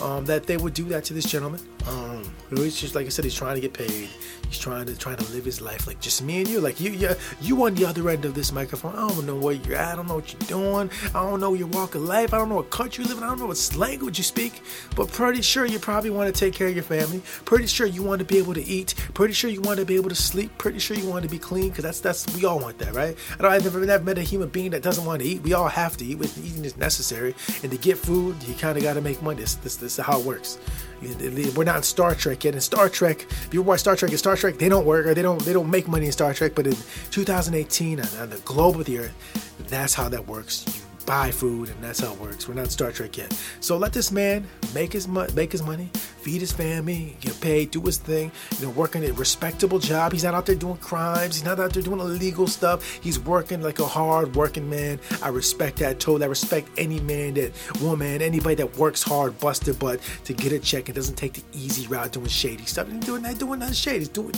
um, 0.00 0.24
that 0.26 0.46
they 0.46 0.56
would 0.56 0.74
do 0.74 0.84
that 0.84 1.04
to 1.04 1.14
this 1.14 1.24
gentleman. 1.24 1.60
Um, 1.88 2.22
it's 2.50 2.80
just 2.80 2.94
like 2.94 3.06
I 3.06 3.08
said, 3.08 3.24
he's 3.24 3.34
trying 3.34 3.54
to 3.54 3.60
get 3.60 3.72
paid. 3.72 4.08
He's 4.48 4.58
trying 4.58 4.86
to 4.86 4.96
trying 4.96 5.16
to 5.16 5.32
live 5.32 5.44
his 5.44 5.60
life 5.60 5.86
like 5.86 6.00
just 6.00 6.22
me 6.22 6.38
and 6.38 6.48
you. 6.48 6.60
Like 6.60 6.80
you, 6.80 6.90
you, 6.90 7.10
you 7.40 7.64
on 7.64 7.74
the 7.74 7.84
other 7.84 8.10
end 8.10 8.24
of 8.24 8.34
this 8.34 8.52
microphone. 8.52 8.96
I 8.96 9.08
don't 9.08 9.24
know 9.24 9.36
where 9.36 9.54
you're 9.54 9.76
at. 9.76 9.92
I 9.92 9.96
don't 9.96 10.08
know 10.08 10.16
what 10.16 10.32
you're 10.32 10.48
doing. 10.48 10.90
I 11.14 11.22
don't 11.22 11.40
know 11.40 11.54
your 11.54 11.68
walk 11.68 11.94
of 11.94 12.02
life. 12.02 12.34
I 12.34 12.38
don't 12.38 12.48
know 12.48 12.56
what 12.56 12.70
country 12.70 13.04
you 13.04 13.08
live 13.08 13.18
in. 13.18 13.24
I 13.24 13.28
don't 13.28 13.38
know 13.38 13.46
what 13.46 13.76
language 13.76 14.18
you 14.18 14.24
speak. 14.24 14.62
But 14.96 15.12
pretty 15.12 15.42
sure 15.42 15.66
you 15.66 15.78
probably 15.78 16.10
want 16.10 16.34
to 16.34 16.38
take 16.38 16.52
care 16.52 16.66
of 16.66 16.74
your 16.74 16.82
family. 16.82 17.22
Pretty 17.44 17.66
sure 17.66 17.86
you 17.86 18.02
want 18.02 18.18
to 18.18 18.24
be 18.24 18.38
able 18.38 18.54
to 18.54 18.64
eat. 18.64 18.94
Pretty 19.14 19.34
sure 19.34 19.48
you 19.48 19.60
want 19.60 19.78
to 19.78 19.86
be 19.86 19.94
able 19.94 20.08
to 20.08 20.16
sleep. 20.16 20.56
Pretty 20.58 20.80
sure 20.80 20.96
you 20.96 21.08
want 21.08 21.22
to 21.22 21.30
be 21.30 21.38
clean 21.38 21.68
because 21.68 21.84
that's 21.84 22.00
that's 22.00 22.36
we 22.36 22.44
all 22.44 22.58
want 22.58 22.78
that, 22.78 22.92
right? 22.92 23.16
I 23.38 23.42
don't. 23.42 23.52
I've 23.52 23.64
never, 23.64 24.00
met 24.00 24.18
a 24.18 24.22
human 24.22 24.48
being 24.48 24.70
that 24.72 24.82
doesn't 24.82 25.04
want 25.04 25.22
to 25.22 25.28
eat. 25.28 25.42
We 25.42 25.52
all 25.52 25.68
have 25.68 25.96
to 25.98 26.04
eat. 26.04 26.18
Eating 26.20 26.64
is 26.64 26.76
necessary, 26.76 27.34
and 27.62 27.70
to 27.70 27.78
get 27.78 27.98
food, 27.98 28.36
you 28.44 28.54
kind 28.54 28.76
of 28.76 28.82
got 28.82 28.94
to 28.94 29.00
make 29.00 29.22
money. 29.22 29.40
This, 29.40 29.54
this 29.54 29.89
is 29.98 30.04
how 30.04 30.20
it 30.20 30.26
works. 30.26 30.58
We're 31.02 31.64
not 31.64 31.78
in 31.78 31.82
Star 31.82 32.14
Trek 32.14 32.44
yet. 32.44 32.54
In 32.54 32.60
Star 32.60 32.88
Trek, 32.88 33.22
if 33.30 33.54
you 33.54 33.62
watch 33.62 33.80
Star 33.80 33.96
Trek, 33.96 34.12
in 34.12 34.18
Star 34.18 34.36
Trek, 34.36 34.58
they 34.58 34.68
don't 34.68 34.84
work 34.84 35.06
or 35.06 35.14
they 35.14 35.22
don't 35.22 35.40
they 35.42 35.52
don't 35.52 35.70
make 35.70 35.88
money 35.88 36.06
in 36.06 36.12
Star 36.12 36.34
Trek. 36.34 36.52
But 36.54 36.66
in 36.66 36.76
2018, 37.10 38.00
on, 38.00 38.06
uh, 38.06 38.22
on 38.22 38.30
the 38.30 38.36
globe 38.38 38.78
of 38.78 38.84
the 38.84 38.98
Earth, 38.98 39.56
that's 39.68 39.94
how 39.94 40.08
that 40.10 40.26
works. 40.26 40.64
You 40.66 40.89
buy 41.10 41.28
food, 41.32 41.68
and 41.68 41.82
that's 41.82 41.98
how 41.98 42.12
it 42.12 42.20
works. 42.20 42.46
We're 42.46 42.54
not 42.54 42.70
Star 42.70 42.92
Trek 42.92 43.16
yet. 43.16 43.36
So 43.58 43.76
let 43.76 43.92
this 43.92 44.12
man 44.12 44.46
make 44.72 44.92
his 44.92 45.08
mo- 45.08 45.26
make 45.34 45.50
his 45.50 45.60
money, 45.60 45.90
feed 45.94 46.40
his 46.40 46.52
family, 46.52 47.16
get 47.20 47.40
paid, 47.40 47.72
do 47.72 47.80
his 47.82 47.98
thing. 47.98 48.30
You 48.60 48.66
know, 48.66 48.70
working 48.70 49.04
a 49.04 49.12
respectable 49.14 49.80
job. 49.80 50.12
He's 50.12 50.22
not 50.22 50.34
out 50.34 50.46
there 50.46 50.54
doing 50.54 50.76
crimes. 50.76 51.34
He's 51.34 51.44
not 51.44 51.58
out 51.58 51.72
there 51.72 51.82
doing 51.82 51.98
illegal 51.98 52.46
stuff. 52.46 52.88
He's 53.02 53.18
working 53.18 53.60
like 53.60 53.80
a 53.80 53.86
hard 53.86 54.36
working 54.36 54.70
man. 54.70 55.00
I 55.20 55.30
respect 55.30 55.78
that. 55.78 55.98
Told 55.98 56.22
I 56.22 56.26
respect 56.26 56.68
any 56.76 57.00
man 57.00 57.34
that 57.34 57.50
woman, 57.82 58.22
anybody 58.22 58.54
that 58.54 58.78
works 58.78 59.02
hard, 59.02 59.36
bust 59.40 59.64
their 59.64 59.74
butt 59.74 59.98
to 60.26 60.32
get 60.32 60.52
a 60.52 60.60
check 60.60 60.88
and 60.88 60.94
doesn't 60.94 61.16
take 61.16 61.32
the 61.32 61.42
easy 61.52 61.88
route 61.88 62.12
doing 62.12 62.28
shady 62.28 62.66
stuff. 62.66 62.88
He's 62.88 63.00
doing 63.00 63.22
that, 63.22 63.36
doing 63.40 63.58
that 63.58 63.74
shady. 63.74 63.98
He's 63.98 64.08
doing 64.10 64.32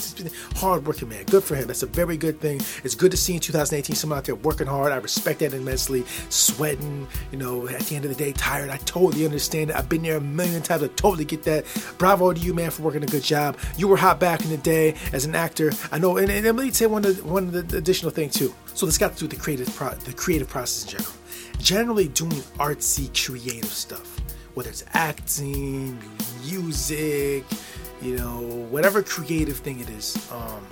hard 0.56 0.86
working 0.86 1.10
man. 1.10 1.26
Good 1.26 1.44
for 1.44 1.54
him. 1.54 1.66
That's 1.66 1.82
a 1.82 1.86
very 1.86 2.16
good 2.16 2.40
thing. 2.40 2.62
It's 2.82 2.94
good 2.94 3.10
to 3.10 3.18
see 3.18 3.34
in 3.34 3.40
2018 3.40 3.94
someone 3.94 4.16
out 4.16 4.24
there 4.24 4.36
working 4.36 4.68
hard. 4.68 4.90
I 4.90 4.96
respect 4.96 5.40
that 5.40 5.52
immensely. 5.52 6.06
Sweating, 6.62 7.08
you 7.32 7.38
know, 7.38 7.66
at 7.66 7.80
the 7.80 7.96
end 7.96 8.04
of 8.04 8.16
the 8.16 8.16
day, 8.16 8.30
tired. 8.30 8.70
I 8.70 8.76
totally 8.76 9.24
understand 9.24 9.70
it. 9.70 9.76
I've 9.76 9.88
been 9.88 10.02
there 10.02 10.18
a 10.18 10.20
million 10.20 10.62
times. 10.62 10.84
I 10.84 10.86
totally 10.86 11.24
get 11.24 11.42
that. 11.42 11.64
Bravo 11.98 12.32
to 12.32 12.38
you, 12.38 12.54
man, 12.54 12.70
for 12.70 12.82
working 12.82 13.02
a 13.02 13.06
good 13.06 13.24
job. 13.24 13.58
You 13.76 13.88
were 13.88 13.96
hot 13.96 14.20
back 14.20 14.44
in 14.44 14.50
the 14.50 14.58
day 14.58 14.94
as 15.12 15.24
an 15.24 15.34
actor. 15.34 15.72
I 15.90 15.98
know, 15.98 16.18
and, 16.18 16.30
and 16.30 16.46
let 16.46 16.54
me 16.54 16.70
say 16.70 16.86
one 16.86 17.02
one 17.02 17.52
additional 17.52 18.12
thing 18.12 18.30
too. 18.30 18.54
So 18.74 18.86
this 18.86 18.96
got 18.96 19.14
to 19.14 19.18
do 19.18 19.24
with 19.24 19.36
the 19.36 19.42
creative 19.42 19.74
pro, 19.74 19.90
the 19.90 20.12
creative 20.12 20.46
process 20.48 20.84
in 20.84 20.98
general. 20.98 21.14
Generally, 21.58 22.08
doing 22.10 22.42
artsy, 22.60 23.10
creative 23.12 23.64
stuff, 23.64 24.20
whether 24.54 24.70
it's 24.70 24.84
acting, 24.92 25.98
music, 26.44 27.44
you 28.00 28.16
know, 28.16 28.38
whatever 28.70 29.02
creative 29.02 29.56
thing 29.56 29.80
it 29.80 29.90
is. 29.90 30.16
Um, 30.30 30.64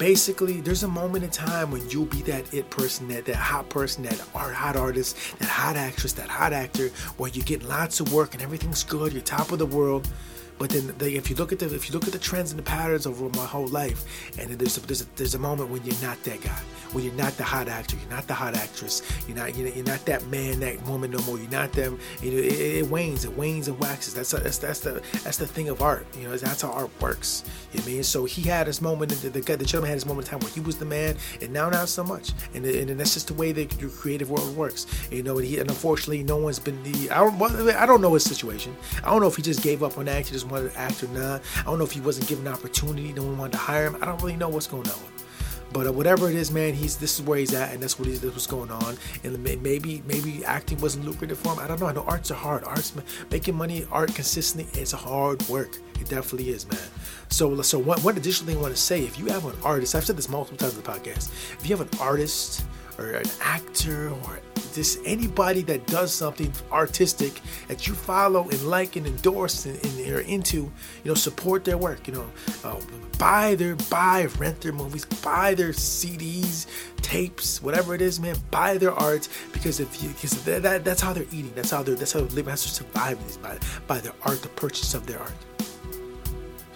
basically 0.00 0.62
there's 0.62 0.82
a 0.82 0.88
moment 0.88 1.22
in 1.22 1.28
time 1.28 1.70
when 1.70 1.86
you'll 1.90 2.06
be 2.06 2.22
that 2.22 2.54
it 2.54 2.68
person 2.70 3.06
that 3.06 3.26
that 3.26 3.36
hot 3.36 3.68
person 3.68 4.02
that 4.02 4.18
art 4.34 4.54
hot 4.54 4.74
artist 4.74 5.14
that 5.38 5.48
hot 5.48 5.76
actress 5.76 6.14
that 6.14 6.26
hot 6.26 6.54
actor 6.54 6.88
where 7.18 7.28
you 7.28 7.42
get 7.42 7.62
lots 7.64 8.00
of 8.00 8.10
work 8.10 8.32
and 8.32 8.42
everything's 8.42 8.82
good 8.82 9.12
you're 9.12 9.20
top 9.20 9.52
of 9.52 9.58
the 9.58 9.66
world 9.66 10.08
but 10.60 10.68
then 10.68 10.94
they, 10.98 11.14
if 11.14 11.30
you 11.30 11.36
look 11.36 11.52
at 11.52 11.58
the 11.58 11.74
if 11.74 11.88
you 11.88 11.94
look 11.94 12.06
at 12.06 12.12
the 12.12 12.18
trends 12.18 12.50
and 12.50 12.58
the 12.58 12.62
patterns 12.62 13.06
over 13.06 13.30
my 13.30 13.46
whole 13.46 13.68
life, 13.68 14.04
and 14.38 14.50
there's 14.50 14.76
a, 14.76 14.80
there's 14.80 15.00
a, 15.00 15.06
there's 15.16 15.34
a 15.34 15.38
moment 15.38 15.70
when 15.70 15.82
you're 15.84 16.02
not 16.02 16.22
that 16.24 16.42
guy, 16.42 16.60
when 16.92 17.02
you're 17.02 17.14
not 17.14 17.32
the 17.38 17.42
hot 17.42 17.66
actor, 17.66 17.96
you're 17.96 18.10
not 18.10 18.26
the 18.26 18.34
hot 18.34 18.54
actress, 18.54 19.00
you're 19.26 19.38
not 19.38 19.56
you're, 19.56 19.68
you're 19.68 19.86
not 19.86 20.04
that 20.04 20.26
man, 20.26 20.60
that 20.60 20.86
woman 20.86 21.12
no 21.12 21.18
more. 21.22 21.38
You're 21.38 21.48
not 21.48 21.72
them. 21.72 21.98
You 22.20 22.32
know, 22.32 22.36
it, 22.36 22.52
it, 22.52 22.86
wanes, 22.88 23.24
it 23.24 23.34
wanes 23.38 23.68
and 23.68 23.78
waxes. 23.80 24.12
That's 24.12 24.34
a, 24.34 24.36
that's 24.36 24.58
that's 24.58 24.80
the 24.80 25.02
that's 25.24 25.38
the 25.38 25.46
thing 25.46 25.70
of 25.70 25.80
art. 25.80 26.06
You 26.14 26.28
know, 26.28 26.36
that's 26.36 26.60
how 26.60 26.72
art 26.72 26.90
works. 27.00 27.42
You 27.72 27.78
know 27.80 27.86
I 27.86 27.88
mean? 27.88 28.02
So 28.02 28.26
he 28.26 28.42
had 28.42 28.66
his 28.66 28.82
moment. 28.82 29.12
The, 29.12 29.30
the, 29.30 29.40
the 29.40 29.64
gentleman 29.64 29.88
had 29.88 29.94
his 29.94 30.04
moment 30.04 30.28
in 30.28 30.32
time 30.32 30.40
where 30.40 30.52
he 30.52 30.60
was 30.60 30.76
the 30.76 30.84
man, 30.84 31.16
and 31.40 31.54
now 31.54 31.70
not 31.70 31.88
so 31.88 32.04
much. 32.04 32.32
And, 32.52 32.66
and 32.66 33.00
that's 33.00 33.14
just 33.14 33.28
the 33.28 33.34
way 33.34 33.52
the 33.52 33.66
your 33.78 33.88
creative 33.88 34.30
world 34.30 34.54
works. 34.54 34.86
You 35.10 35.22
know, 35.22 35.38
and, 35.38 35.46
he, 35.46 35.58
and 35.58 35.70
unfortunately, 35.70 36.22
no 36.22 36.36
one's 36.36 36.58
been 36.58 36.82
the. 36.82 37.10
I 37.10 37.20
don't 37.20 37.40
I 37.70 37.86
don't 37.86 38.02
know 38.02 38.12
his 38.12 38.24
situation. 38.24 38.76
I 39.02 39.06
don't 39.06 39.22
know 39.22 39.28
if 39.28 39.36
he 39.36 39.42
just 39.42 39.62
gave 39.62 39.82
up 39.82 39.96
on 39.96 40.06
acting, 40.06 40.36
wanted 40.50 40.72
to 40.72 40.78
act 40.78 41.02
or 41.02 41.08
not. 41.08 41.42
I 41.58 41.62
don't 41.64 41.78
know 41.78 41.84
if 41.84 41.92
he 41.92 42.00
wasn't 42.00 42.28
given 42.28 42.46
an 42.46 42.52
opportunity, 42.52 43.12
no 43.12 43.22
one 43.22 43.38
wanted 43.38 43.52
to 43.52 43.58
hire 43.58 43.86
him. 43.86 43.96
I 44.00 44.06
don't 44.06 44.20
really 44.20 44.36
know 44.36 44.48
what's 44.48 44.66
going 44.66 44.88
on. 44.88 45.10
But 45.72 45.86
uh, 45.86 45.92
whatever 45.92 46.28
it 46.28 46.34
is, 46.34 46.50
man, 46.50 46.74
he's 46.74 46.96
this 46.96 47.18
is 47.18 47.24
where 47.24 47.38
he's 47.38 47.54
at, 47.54 47.72
and 47.72 47.82
that's 47.82 47.98
what 47.98 48.08
he's 48.08 48.20
this 48.20 48.46
going 48.46 48.70
on. 48.70 48.96
And 49.22 49.42
maybe 49.62 50.02
maybe 50.06 50.44
acting 50.44 50.80
wasn't 50.80 51.04
lucrative 51.04 51.38
for 51.38 51.52
him. 51.52 51.60
I 51.60 51.68
don't 51.68 51.80
know. 51.80 51.86
I 51.86 51.92
know 51.92 52.02
arts 52.02 52.30
are 52.30 52.34
hard. 52.34 52.64
Arts 52.64 52.92
making 53.30 53.54
money, 53.54 53.86
art 53.92 54.14
consistently 54.14 54.80
is 54.80 54.92
hard 54.92 55.46
work. 55.48 55.78
It 56.00 56.08
definitely 56.08 56.50
is, 56.50 56.68
man. 56.68 56.80
So 57.28 57.62
so 57.62 57.78
one, 57.78 58.00
one 58.02 58.16
additional 58.16 58.48
thing 58.48 58.58
I 58.58 58.62
want 58.62 58.74
to 58.74 58.80
say: 58.80 59.04
if 59.04 59.18
you 59.18 59.26
have 59.26 59.44
an 59.44 59.54
artist, 59.62 59.94
I've 59.94 60.04
said 60.04 60.16
this 60.16 60.28
multiple 60.28 60.58
times 60.58 60.76
in 60.76 60.82
the 60.82 60.88
podcast. 60.88 61.30
If 61.58 61.68
you 61.68 61.76
have 61.76 61.92
an 61.92 62.00
artist 62.00 62.64
or 63.00 63.12
an 63.12 63.26
actor 63.40 64.10
or 64.10 64.40
just 64.74 64.98
anybody 65.04 65.62
that 65.62 65.86
does 65.86 66.12
something 66.12 66.52
artistic 66.70 67.40
that 67.68 67.86
you 67.88 67.94
follow 67.94 68.48
and 68.48 68.62
like 68.62 68.96
and 68.96 69.06
endorse 69.06 69.66
and, 69.66 69.82
and 69.84 70.12
are 70.12 70.20
into, 70.20 70.58
you 71.02 71.10
know, 71.10 71.14
support 71.14 71.64
their 71.64 71.78
work. 71.78 72.06
You 72.06 72.14
know, 72.14 72.30
uh, 72.64 72.80
buy 73.18 73.54
their 73.54 73.76
buy 73.90 74.28
rent 74.38 74.60
their 74.60 74.72
movies, 74.72 75.04
buy 75.04 75.54
their 75.54 75.70
CDs, 75.70 76.66
tapes, 76.98 77.62
whatever 77.62 77.94
it 77.94 78.02
is, 78.02 78.20
man. 78.20 78.36
Buy 78.50 78.78
their 78.78 78.92
art 78.92 79.28
because 79.52 79.80
if 79.80 80.02
you 80.02 80.10
because 80.10 80.44
that, 80.44 80.62
that, 80.62 80.84
that's 80.84 81.00
how 81.00 81.12
they're 81.12 81.24
eating. 81.24 81.52
That's 81.54 81.70
how 81.70 81.82
they're 81.82 81.96
that's 81.96 82.12
how 82.12 82.20
they're 82.20 82.28
living. 82.28 82.46
That's 82.46 82.62
survive 82.62 83.18
is 83.26 83.36
by 83.38 83.58
by 83.86 83.98
their 83.98 84.14
art, 84.22 84.42
the 84.42 84.48
purchase 84.48 84.94
of 84.94 85.06
their 85.06 85.18
art. 85.18 85.34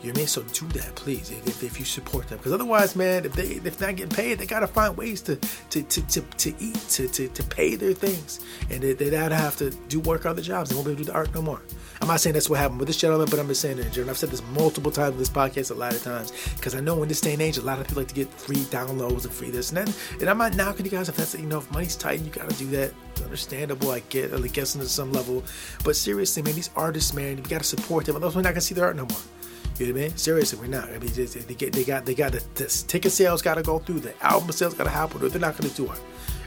You 0.05 0.13
know? 0.13 0.25
So 0.27 0.43
do 0.43 0.67
that, 0.79 0.95
please, 0.95 1.31
if, 1.31 1.63
if 1.63 1.79
you 1.79 1.85
support 1.85 2.29
them. 2.29 2.39
Because 2.39 2.53
otherwise, 2.53 2.97
man, 2.97 3.25
if 3.25 3.33
they 3.33 3.61
if 3.69 3.81
not 3.81 3.97
getting 3.97 4.15
paid, 4.15 4.39
they 4.39 4.47
gotta 4.47 4.67
find 4.67 4.97
ways 4.97 5.23
to 5.23 5.37
to 5.37 5.83
to, 5.83 6.07
to, 6.09 6.21
to 6.21 6.55
eat, 6.59 6.75
to, 6.91 7.09
to, 7.09 7.29
to 7.29 7.43
pay 7.45 7.77
their 7.77 7.93
things, 7.93 8.41
and 8.71 8.83
they 8.83 8.93
they 8.93 9.11
gotta 9.11 9.35
have 9.35 9.57
to 9.57 9.71
do 9.89 10.01
work 10.01 10.27
other 10.27 10.43
jobs. 10.43 10.71
They 10.71 10.77
won't 10.77 10.87
be 10.87 10.93
able 10.93 11.01
to 11.01 11.05
do 11.07 11.13
the 11.13 11.17
art 11.17 11.35
no 11.35 11.43
more. 11.43 11.63
I'm 12.01 12.09
not 12.09 12.21
saying 12.21 12.35
that's 12.35 12.51
what 12.51 12.59
happened 12.59 12.81
with 12.81 12.89
this 12.89 12.97
gentleman, 12.97 13.29
but 13.31 13.39
I'm 13.39 13.49
just 13.49 13.61
saying 13.61 13.79
in 13.79 13.91
general. 13.91 14.11
I've 14.11 14.19
said 14.19 14.31
this 14.31 14.43
multiple 14.53 14.91
times 14.91 15.13
in 15.13 15.19
this 15.19 15.31
podcast 15.31 15.71
a 15.71 15.75
lot 15.75 15.95
of 15.95 16.03
times 16.03 16.33
because 16.57 16.75
I 16.75 16.81
know 16.81 17.03
in 17.03 17.09
this 17.09 17.21
day 17.21 17.33
and 17.33 17.43
age, 17.43 17.57
a 17.57 17.63
lot 17.63 17.79
of 17.79 17.87
people 17.87 18.03
like 18.03 18.09
to 18.09 18.15
get 18.15 18.29
free 18.29 18.57
downloads 18.57 19.25
and 19.25 19.33
free 19.33 19.51
this 19.51 19.71
and 19.71 19.87
that. 19.87 19.97
And 20.21 20.29
I'm 20.29 20.39
not 20.39 20.55
knocking 20.55 20.85
you 20.85 20.91
guys 20.91 21.09
if 21.09 21.17
that's 21.17 21.35
you 21.35 21.47
know 21.47 21.59
if 21.59 21.71
money's 21.71 21.97
tight, 21.97 22.21
you 22.21 22.31
gotta 22.31 22.55
do 22.57 22.67
that. 22.71 22.93
Understandable, 23.23 23.91
I 23.91 24.01
get, 24.01 24.35
I 24.35 24.41
guess, 24.49 24.73
to 24.73 24.85
some 24.89 25.13
level. 25.13 25.45
But 25.85 25.97
seriously, 25.97 26.43
man, 26.43 26.55
these 26.55 26.71
artists, 26.75 27.15
man, 27.15 27.37
you 27.37 27.43
gotta 27.45 27.65
support 27.65 28.07
them. 28.07 28.17
Otherwise, 28.17 28.37
we're 28.37 28.43
not 28.43 28.51
gonna 28.51 28.61
see 28.61 28.75
their 28.75 28.87
art 28.87 28.97
no 28.97 29.07
more. 29.07 29.19
You 29.79 29.87
know 29.87 29.93
what 29.93 30.01
I 30.01 30.09
mean? 30.09 30.17
Seriously, 30.17 30.59
we're 30.59 30.67
not. 30.67 30.89
I 30.89 30.99
mean, 30.99 31.13
just, 31.13 31.49
they 31.49 31.55
get, 31.55 31.73
they 31.73 31.85
got, 31.85 32.07
they 32.07 32.15
got 32.15 32.33
the, 32.33 32.45
the 32.55 32.67
ticket 32.87 33.13
sales 33.13 33.43
got 33.43 33.55
to 33.55 33.63
go 33.63 33.79
through. 33.81 34.01
The 34.01 34.15
album 34.25 34.53
sales 34.53 34.75
got 34.75 34.85
to 34.85 34.91
happen, 34.91 35.23
or 35.23 35.29
they're 35.29 35.41
not 35.41 35.57
going 35.57 35.69
to 35.71 35.77
do 35.77 35.91
it. 35.91 36.01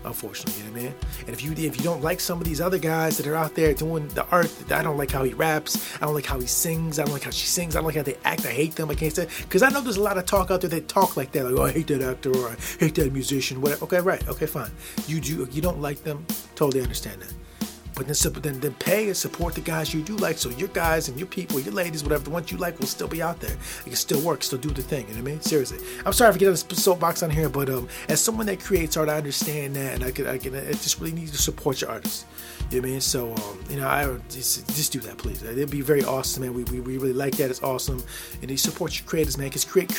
Unfortunately, 0.06 0.64
you 0.64 0.70
know 0.70 0.72
what 0.72 0.80
I 0.80 0.84
mean? 0.86 0.96
And 1.22 1.30
if 1.30 1.44
you 1.44 1.52
if 1.52 1.78
you 1.78 1.84
don't 1.84 2.02
like 2.02 2.22
some 2.22 2.40
of 2.40 2.46
these 2.46 2.62
other 2.62 2.78
guys 2.78 3.18
that 3.18 3.28
are 3.28 3.36
out 3.36 3.56
there 3.56 3.74
doing 3.74 4.08
the 4.10 4.26
art, 4.28 4.54
I 4.72 4.82
don't 4.82 4.96
like 4.96 5.12
how 5.12 5.24
he 5.24 5.34
raps. 5.34 5.96
I 5.98 6.06
don't 6.06 6.14
like 6.14 6.26
how 6.26 6.40
he 6.40 6.48
sings. 6.48 7.00
I 7.00 7.04
don't 7.04 7.14
like 7.14 7.24
how 7.24 7.32
she 7.32 7.48
sings. 7.48 7.76
I 7.76 7.80
don't 7.80 7.88
like 7.88 7.96
how 7.96 8.04
they 8.04 8.16
act. 8.24 8.46
I 8.46 8.52
hate 8.52 8.76
them. 8.76 8.90
I 8.90 8.96
can't 8.96 9.14
say 9.14 9.28
because 9.42 9.64
I 9.64 9.70
know 9.70 9.82
there's 9.82 9.98
a 9.98 10.04
lot 10.04 10.18
of 10.18 10.26
talk 10.26 10.50
out 10.50 10.62
there 10.62 10.70
that 10.70 10.88
talk 10.88 11.18
like 11.18 11.34
that. 11.34 11.44
Like, 11.44 11.60
oh, 11.60 11.66
I 11.66 11.72
hate 11.74 11.88
that 11.88 12.02
actor 12.02 12.32
or 12.38 12.50
I 12.50 12.56
hate 12.80 12.96
that 12.96 13.12
musician. 13.12 13.60
Whatever. 13.60 13.84
Okay, 13.86 14.00
right. 14.00 14.26
Okay, 14.30 14.46
fine. 14.46 14.72
You 15.08 15.20
do 15.20 15.48
you 15.52 15.62
don't 15.62 15.82
like 15.82 16.04
them? 16.04 16.26
Totally 16.56 16.82
understand 16.82 17.22
that. 17.22 17.34
But 17.98 18.08
then, 18.08 18.42
then, 18.42 18.60
then 18.60 18.74
pay 18.76 19.08
and 19.08 19.18
support 19.18 19.56
the 19.56 19.62
guys 19.62 19.92
you 19.92 20.04
do 20.04 20.16
like. 20.18 20.38
So 20.38 20.50
your 20.52 20.68
guys 20.70 21.10
and 21.10 21.18
your 21.18 21.28
people, 21.28 21.60
your 21.60 21.74
ladies, 21.74 22.04
whatever, 22.04 22.24
the 22.24 22.30
ones 22.30 22.52
you 22.52 22.58
like 22.60 22.80
will 22.80 22.86
still 22.86 23.08
be 23.08 23.24
out 23.24 23.40
there. 23.40 23.58
It 23.86 23.86
can 23.86 23.96
still 23.96 24.22
work, 24.22 24.44
still 24.44 24.60
do 24.60 24.70
the 24.70 24.84
thing. 24.84 25.08
You 25.08 25.16
know 25.16 25.22
what 25.24 25.30
I 25.30 25.32
mean? 25.32 25.42
Seriously. 25.42 25.80
I'm 26.06 26.14
sorry 26.14 26.32
for 26.32 26.38
getting 26.38 26.54
a 26.54 26.58
soapbox 26.58 27.24
on 27.24 27.32
here, 27.32 27.50
but 27.50 27.70
um, 27.70 27.90
as 28.08 28.22
someone 28.22 28.46
that 28.46 28.60
creates 28.60 28.98
art, 28.98 29.10
I 29.10 29.18
understand 29.18 29.76
that, 29.76 29.96
and 29.96 30.04
I 30.04 30.12
can, 30.12 30.28
I 30.28 30.38
can, 30.38 30.54
it 30.54 30.74
just 30.74 31.00
really 31.00 31.14
need 31.14 31.30
to 31.30 31.38
support 31.38 31.82
your 31.82 31.90
artists. 31.90 32.26
You 32.70 32.82
know 32.82 32.88
I 32.88 32.92
mean? 32.92 33.02
So, 33.02 33.34
um, 33.34 33.64
you 33.70 33.78
know, 33.78 33.88
I 33.88 34.18
just, 34.30 34.68
just 34.76 34.92
do 34.92 35.00
that, 35.00 35.18
please. 35.18 35.42
It'd 35.42 35.72
be 35.72 35.82
very 35.82 36.04
awesome, 36.04 36.44
man. 36.44 36.54
We, 36.54 36.64
we, 36.66 36.80
we 36.82 36.98
really 36.98 37.14
like 37.14 37.38
that. 37.38 37.50
It's 37.50 37.64
awesome. 37.64 38.04
And 38.42 38.52
you 38.52 38.58
support 38.58 38.98
your 39.00 39.08
creators, 39.08 39.38
man, 39.38 39.48
because 39.48 39.64
create, 39.64 39.92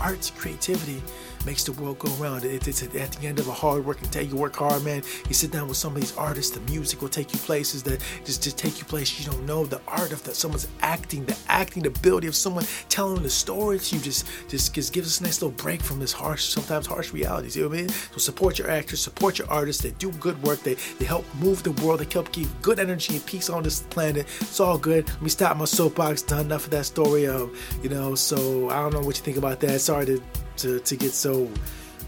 art, 0.00 0.30
creativity 0.36 1.02
makes 1.46 1.64
the 1.64 1.72
world 1.72 1.98
go 1.98 2.12
around. 2.20 2.44
It, 2.44 2.68
it's 2.68 2.82
at 2.82 2.92
the 2.92 3.26
end 3.26 3.38
of 3.38 3.48
a 3.48 3.52
hard 3.52 3.84
working 3.84 4.08
day. 4.08 4.24
You 4.24 4.36
work 4.36 4.56
hard, 4.56 4.84
man. 4.84 5.02
You 5.28 5.34
sit 5.34 5.50
down 5.50 5.68
with 5.68 5.76
some 5.76 5.94
of 5.94 6.00
these 6.00 6.16
artists. 6.16 6.54
The 6.54 6.60
music 6.70 7.00
will 7.00 7.08
take 7.08 7.32
you 7.32 7.38
places 7.40 7.82
that 7.84 8.00
just 8.24 8.42
to 8.42 8.54
take 8.54 8.78
you 8.78 8.84
places 8.84 9.24
you 9.24 9.30
don't 9.32 9.46
know. 9.46 9.64
The 9.64 9.80
art 9.88 10.12
of 10.12 10.22
that 10.24 10.36
someone's 10.36 10.68
acting, 10.82 11.24
the 11.24 11.36
acting, 11.48 11.86
ability 11.86 12.26
of 12.26 12.34
someone 12.34 12.64
telling 12.88 13.22
the 13.22 13.30
story 13.30 13.78
to 13.78 13.96
you 13.96 14.02
just 14.02 14.26
just, 14.48 14.74
just 14.74 14.92
gives 14.92 15.08
us 15.08 15.20
a 15.20 15.24
nice 15.24 15.40
little 15.40 15.56
break 15.56 15.80
from 15.80 15.98
this 15.98 16.12
harsh, 16.12 16.44
sometimes 16.44 16.86
harsh 16.86 17.12
realities. 17.12 17.56
You 17.56 17.62
know 17.62 17.68
what 17.70 17.78
I 17.78 17.82
mean? 17.82 17.88
So 17.88 18.18
support 18.18 18.58
your 18.58 18.70
actors, 18.70 19.00
support 19.00 19.38
your 19.38 19.48
artists. 19.48 19.82
They 19.82 19.90
do 19.92 20.12
good 20.12 20.40
work. 20.42 20.62
They 20.62 20.74
they 20.98 21.04
help 21.04 21.24
move 21.36 21.62
the 21.62 21.72
world. 21.72 22.00
They 22.00 22.06
help 22.12 22.32
keep 22.32 22.48
good 22.62 22.78
energy 22.78 23.16
and 23.16 23.26
peace 23.26 23.50
on 23.50 23.62
this 23.62 23.80
planet. 23.82 24.26
It's 24.40 24.60
all 24.60 24.78
good. 24.78 25.08
Let 25.08 25.22
me 25.22 25.28
stop 25.28 25.56
my 25.56 25.64
soapbox. 25.64 26.22
Done 26.22 26.46
enough 26.46 26.64
of 26.64 26.70
that 26.70 26.86
story. 26.86 27.26
Of 27.26 27.50
you 27.82 27.88
know. 27.88 28.14
So 28.14 28.70
I 28.70 28.80
don't 28.80 28.92
know 28.92 29.00
what 29.00 29.16
you 29.18 29.24
think 29.24 29.36
about 29.36 29.60
that. 29.60 29.80
Sorry 29.80 30.06
to 30.06 30.22
to, 30.58 30.80
to 30.80 30.96
get 30.96 31.12
so. 31.12 31.50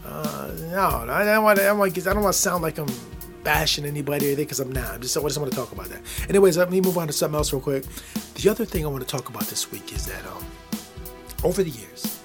Uh, 0.05 0.51
no, 0.71 1.07
I 1.09 1.25
don't 1.25 1.45
want. 1.45 1.59
Want. 1.59 1.99
I 1.99 2.13
don't 2.13 2.23
want 2.23 2.35
to 2.35 2.39
sound 2.39 2.63
like 2.63 2.79
I'm 2.79 2.89
bashing 3.45 3.85
anybody 3.85 4.27
or 4.27 4.29
anything 4.29 4.45
because 4.45 4.61
I'm 4.61 4.73
not. 4.73 4.95
I'm 4.95 5.01
just. 5.01 5.17
I 5.17 5.23
just 5.23 5.39
want 5.39 5.51
to 5.51 5.57
talk 5.57 5.73
about 5.73 5.87
that. 5.87 6.01
Anyways, 6.29 6.57
let 6.57 6.71
me 6.71 6.81
move 6.81 6.99
on 6.99 7.07
to 7.07 7.13
something 7.13 7.37
else 7.37 7.53
real 7.53 7.63
quick. 7.63 7.85
The 8.35 8.49
other 8.49 8.65
thing 8.65 8.85
I 8.85 8.89
want 8.89 9.07
to 9.07 9.09
talk 9.09 9.29
about 9.29 9.45
this 9.45 9.71
week 9.71 9.93
is 9.93 10.07
that 10.07 10.25
um, 10.27 10.45
over 11.45 11.63
the 11.63 11.71
years, 11.71 12.21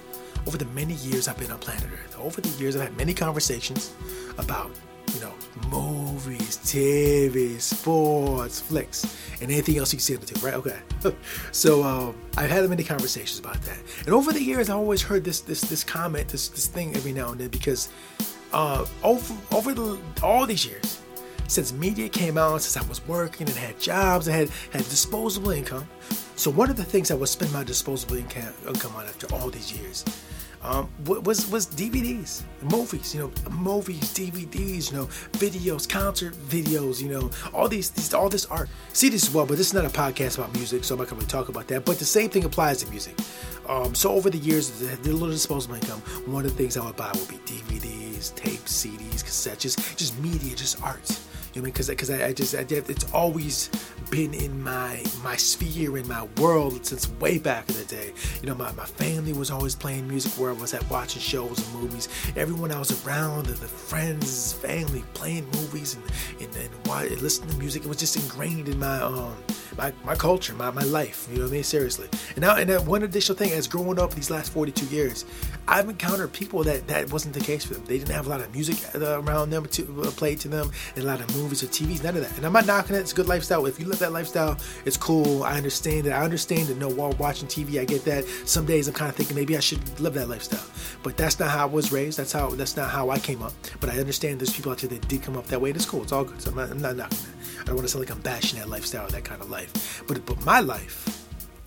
over 0.46 0.58
the 0.58 0.66
many 0.66 0.94
years 0.94 1.28
I've 1.28 1.38
been 1.38 1.50
on 1.50 1.58
planet 1.58 1.84
Earth, 1.92 2.16
over 2.18 2.40
the 2.40 2.48
years 2.60 2.76
I've 2.76 2.82
had 2.82 2.96
many 2.96 3.14
conversations 3.14 3.92
about 4.38 4.70
you 5.14 5.20
know, 5.20 5.32
movies, 5.70 6.58
TV, 6.58 7.60
sports, 7.60 8.60
flicks, 8.60 9.04
and 9.40 9.50
anything 9.50 9.78
else 9.78 9.92
you 9.92 9.98
can 9.98 10.02
see 10.02 10.14
on 10.14 10.20
the 10.20 10.26
tube, 10.26 10.42
right? 10.42 10.54
Okay. 10.54 10.78
so 11.52 11.82
um, 11.82 12.16
I've 12.36 12.50
had 12.50 12.68
many 12.68 12.84
conversations 12.84 13.38
about 13.38 13.60
that, 13.62 13.78
and 14.04 14.14
over 14.14 14.32
the 14.32 14.42
years, 14.42 14.70
I 14.70 14.74
always 14.74 15.02
heard 15.02 15.24
this 15.24 15.40
this 15.40 15.60
this 15.62 15.84
comment, 15.84 16.28
this 16.28 16.48
this 16.48 16.66
thing 16.66 16.94
every 16.96 17.12
now 17.12 17.32
and 17.32 17.40
then 17.40 17.48
because 17.48 17.88
uh, 18.52 18.86
over 19.02 19.34
over 19.52 19.74
the, 19.74 19.98
all 20.22 20.46
these 20.46 20.64
years, 20.66 21.00
since 21.48 21.72
media 21.72 22.08
came 22.08 22.38
out, 22.38 22.62
since 22.62 22.82
I 22.82 22.88
was 22.88 23.06
working 23.06 23.48
and 23.48 23.56
had 23.56 23.78
jobs, 23.80 24.28
I 24.28 24.32
had 24.32 24.50
had 24.72 24.82
disposable 24.88 25.50
income. 25.50 25.88
So 26.36 26.50
one 26.50 26.70
of 26.70 26.76
the 26.76 26.84
things 26.84 27.10
I 27.10 27.14
would 27.14 27.28
spend 27.28 27.52
my 27.52 27.64
disposable 27.64 28.16
income 28.16 28.94
on 28.96 29.04
after 29.06 29.26
all 29.34 29.50
these 29.50 29.72
years 29.72 30.04
um, 30.62 30.88
was 31.04 31.48
was 31.50 31.66
DVDs, 31.66 32.42
movies, 32.62 33.14
you 33.14 33.20
know, 33.20 33.50
movies, 33.50 34.12
DVDs, 34.12 34.90
you 34.90 34.98
know, 34.98 35.06
videos, 35.32 35.88
concert 35.88 36.34
videos, 36.34 37.00
you 37.00 37.08
know, 37.08 37.30
all 37.54 37.68
these, 37.68 37.90
these 37.90 38.12
all 38.12 38.28
this 38.28 38.46
art. 38.46 38.68
See 38.92 39.08
this 39.08 39.28
as 39.28 39.34
well, 39.34 39.46
but 39.46 39.56
this 39.56 39.68
is 39.68 39.74
not 39.74 39.84
a 39.84 39.88
podcast 39.88 40.38
about 40.38 40.52
music, 40.54 40.84
so 40.84 40.94
I'm 40.94 41.00
not 41.00 41.08
going 41.08 41.22
to 41.22 41.28
talk 41.28 41.48
about 41.48 41.68
that. 41.68 41.84
But 41.84 41.98
the 41.98 42.04
same 42.04 42.28
thing 42.28 42.44
applies 42.44 42.82
to 42.82 42.90
music. 42.90 43.14
Um, 43.68 43.94
so 43.94 44.12
over 44.12 44.30
the 44.30 44.38
years, 44.38 44.70
the, 44.80 44.96
the 44.96 45.12
little 45.12 45.28
disposable 45.28 45.76
income, 45.76 46.00
one 46.26 46.44
of 46.44 46.52
the 46.52 46.56
things 46.56 46.76
I 46.76 46.84
would 46.84 46.96
buy 46.96 47.10
would 47.14 47.28
be 47.28 47.36
DVDs, 47.38 48.34
tapes, 48.34 48.84
CDs, 48.84 49.22
cassettes, 49.22 49.60
just 49.60 49.98
just 49.98 50.18
media, 50.18 50.56
just 50.56 50.82
art. 50.82 51.20
You 51.54 51.62
know, 51.62 51.66
because 51.66 51.88
because 51.88 52.10
I, 52.10 52.26
I, 52.26 52.32
just 52.32 52.54
I 52.54 52.64
it's 52.68 53.12
always 53.12 53.70
been 54.10 54.32
in 54.34 54.62
my 54.62 55.02
my 55.22 55.36
sphere 55.36 55.98
in 55.98 56.08
my 56.08 56.24
world 56.38 56.84
since 56.86 57.08
way 57.20 57.38
back 57.38 57.68
in 57.68 57.76
the 57.76 57.84
day. 57.84 58.12
You 58.40 58.48
know, 58.48 58.54
my, 58.54 58.72
my 58.72 58.84
family 58.84 59.32
was 59.32 59.50
always 59.50 59.74
playing 59.74 60.08
music 60.08 60.32
where 60.32 60.50
I 60.50 60.54
was 60.54 60.74
at 60.74 60.88
watching 60.90 61.20
shows 61.22 61.58
and 61.58 61.82
movies. 61.82 62.08
Everyone 62.36 62.70
I 62.70 62.78
was 62.78 63.06
around, 63.06 63.46
the, 63.46 63.52
the 63.52 63.68
friends, 63.68 64.52
family 64.54 65.04
playing 65.14 65.46
movies 65.52 65.94
and 65.94 66.04
and, 66.40 66.56
and, 66.56 67.12
and 67.12 67.22
listening 67.22 67.50
to 67.50 67.56
music. 67.56 67.84
It 67.84 67.88
was 67.88 67.98
just 67.98 68.16
ingrained 68.16 68.68
in 68.68 68.78
my 68.78 69.00
um 69.00 69.36
my, 69.78 69.92
my 70.04 70.14
culture, 70.16 70.52
my, 70.54 70.70
my 70.70 70.82
life. 70.82 71.26
You 71.30 71.38
know 71.38 71.44
what 71.44 71.50
I 71.50 71.52
mean? 71.52 71.62
Seriously. 71.62 72.08
And 72.34 72.40
now, 72.40 72.56
and 72.56 72.68
that 72.68 72.84
one 72.84 73.04
additional 73.04 73.38
thing, 73.38 73.52
as 73.52 73.68
growing 73.68 73.98
up 73.98 74.12
these 74.12 74.30
last 74.30 74.52
42 74.52 74.86
years, 74.86 75.24
I've 75.68 75.88
encountered 75.88 76.32
people 76.32 76.64
that 76.64 76.86
that 76.88 77.12
wasn't 77.12 77.34
the 77.34 77.40
case 77.40 77.64
for 77.64 77.74
them. 77.74 77.84
They 77.84 77.98
didn't 77.98 78.14
have 78.14 78.26
a 78.26 78.30
lot 78.30 78.40
of 78.40 78.52
music 78.52 78.76
uh, 78.94 79.20
around 79.20 79.50
them 79.50 79.66
to 79.66 80.02
uh, 80.02 80.10
play 80.10 80.34
to 80.34 80.48
them, 80.48 80.70
and 80.96 81.04
a 81.04 81.06
lot 81.06 81.20
of 81.20 81.34
movies 81.36 81.62
or 81.62 81.66
TVs, 81.66 82.02
none 82.02 82.16
of 82.16 82.22
that. 82.22 82.36
And 82.36 82.44
I'm 82.44 82.52
not 82.52 82.66
knocking 82.66 82.96
it. 82.96 83.00
It's 83.00 83.12
a 83.12 83.14
good 83.14 83.28
lifestyle. 83.28 83.66
If 83.66 83.78
you 83.78 83.86
live 83.86 84.00
that 84.00 84.12
lifestyle, 84.12 84.58
it's 84.84 84.96
cool. 84.96 85.44
I 85.44 85.56
understand 85.56 86.06
it. 86.06 86.10
I 86.10 86.22
understand 86.22 86.70
it. 86.70 86.76
No, 86.76 86.88
while 86.88 87.12
watching 87.12 87.48
TV, 87.48 87.80
I 87.80 87.84
get 87.84 88.04
that. 88.04 88.24
Some 88.46 88.66
days 88.66 88.88
I'm 88.88 88.94
kind 88.94 89.08
of 89.08 89.14
thinking 89.14 89.36
maybe 89.36 89.56
I 89.56 89.60
should 89.60 90.00
live 90.00 90.14
that 90.14 90.28
lifestyle, 90.28 90.66
but 91.02 91.16
that's 91.16 91.38
not 91.38 91.50
how 91.50 91.62
I 91.62 91.70
was 91.70 91.92
raised. 91.92 92.18
That's 92.18 92.32
how 92.32 92.50
that's 92.50 92.76
not 92.76 92.90
how 92.90 93.10
I 93.10 93.18
came 93.18 93.42
up. 93.42 93.52
But 93.78 93.90
I 93.90 93.98
understand 93.98 94.40
there's 94.40 94.52
people 94.52 94.72
out 94.72 94.78
there 94.78 94.90
that 94.90 95.06
did 95.06 95.22
come 95.22 95.36
up 95.36 95.46
that 95.46 95.60
way, 95.60 95.70
and 95.70 95.76
it's 95.76 95.86
cool. 95.86 96.02
It's 96.02 96.12
all 96.12 96.24
good. 96.24 96.40
So 96.40 96.50
I'm 96.50 96.56
not, 96.56 96.70
I'm 96.70 96.82
not 96.82 96.96
knocking 96.96 97.18
it. 97.18 97.37
I 97.60 97.64
don't 97.64 97.76
want 97.76 97.86
to 97.86 97.88
sound 97.88 98.04
like 98.04 98.14
I'm 98.14 98.22
bashing 98.22 98.58
that 98.58 98.68
lifestyle 98.68 99.08
that 99.08 99.24
kind 99.24 99.40
of 99.40 99.50
life. 99.50 100.02
But 100.06 100.24
but 100.26 100.44
my 100.44 100.60
life, 100.60 101.26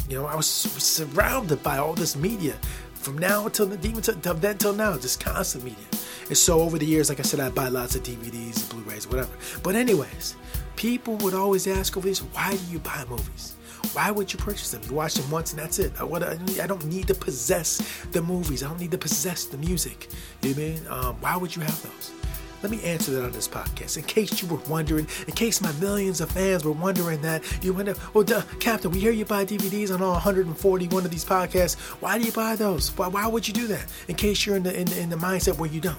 you 0.10 0.18
know, 0.18 0.26
I 0.26 0.36
was 0.36 0.48
surrounded 0.48 1.62
by 1.64 1.78
all 1.78 1.94
this 1.94 2.16
media 2.16 2.56
from 2.94 3.18
now 3.18 3.46
until 3.46 3.66
the 3.66 3.76
even 3.88 4.02
till, 4.02 4.16
then 4.16 4.58
till 4.58 4.74
now, 4.74 4.98
just 4.98 5.20
constant 5.20 5.64
media. 5.64 5.86
And 6.28 6.38
so 6.38 6.62
over 6.62 6.78
the 6.78 6.86
years, 6.86 7.10
like 7.10 7.20
I 7.20 7.24
said, 7.24 7.40
I 7.40 7.50
buy 7.50 7.68
lots 7.68 7.96
of 7.96 8.04
DVDs, 8.04 8.70
Blu-rays, 8.70 9.08
whatever. 9.08 9.32
But 9.64 9.76
anyways, 9.76 10.36
people 10.76 11.18
would 11.18 11.34
always 11.34 11.68
ask 11.68 11.98
over 11.98 12.08
this, 12.08 12.20
why 12.20 12.52
do 12.52 12.72
you 12.72 12.80
buy 12.80 13.04
movies? 13.10 13.56
Why 13.94 14.12
would 14.12 14.32
you 14.32 14.40
purchase 14.40 14.72
them? 14.72 14.82
You 14.88 14.96
watch 14.96 15.16
them 15.16 15.30
once 15.30 15.52
and 15.52 15.60
that's 15.60 15.80
it. 15.80 15.92
I, 16.00 16.04
want 16.04 16.24
I 16.24 16.68
don't 16.68 16.86
need 16.86 17.08
to 17.08 17.16
possess 17.16 18.06
the 18.12 18.22
movies. 18.22 18.64
I 18.64 18.70
don't 18.70 18.80
need 18.80 18.92
to 18.92 18.98
possess 18.98 19.46
the 19.46 19.58
music. 19.58 20.08
You 20.42 20.54
know 20.54 20.56
what 20.56 20.62
I 20.62 20.70
mean? 20.70 20.88
Um, 20.88 21.16
why 21.22 21.36
would 21.36 21.56
you 21.56 21.64
have 21.64 21.84
those? 21.84 22.21
Let 22.62 22.72
me 22.72 22.82
answer 22.84 23.12
that 23.12 23.24
on 23.24 23.32
this 23.32 23.48
podcast. 23.48 23.98
In 23.98 24.04
case 24.04 24.42
you 24.42 24.48
were 24.48 24.62
wondering, 24.70 25.08
in 25.28 25.34
case 25.34 25.62
my 25.62 25.72
millions 25.74 26.22
of 26.22 26.32
fans 26.32 26.64
were 26.64 26.72
wondering 26.72 27.22
that, 27.22 27.44
you 27.64 27.74
wonder, 27.74 27.96
well, 28.14 28.24
duh, 28.24 28.44
Captain, 28.60 28.92
we 28.92 29.00
hear 29.00 29.12
you 29.12 29.26
buy 29.26 29.46
DVDs 29.46 29.92
on 29.92 30.02
all 30.02 30.14
141 30.14 31.04
of 31.04 31.10
these 31.10 31.26
podcasts. 31.26 31.76
Why 32.02 32.20
do 32.20 32.26
you 32.26 32.32
buy 32.32 32.56
those? 32.56 32.96
Why, 32.98 33.08
why 33.08 33.28
would 33.28 33.48
you 33.48 33.54
do 33.54 33.68
that? 33.68 33.92
In 34.08 34.16
case 34.16 34.46
you're 34.46 34.56
in 34.56 34.64
the, 34.64 34.80
in 34.80 34.86
the, 34.86 35.00
in 35.00 35.10
the 35.10 35.16
mindset 35.16 35.58
where 35.58 35.70
you 35.70 35.82
don't. 35.82 35.98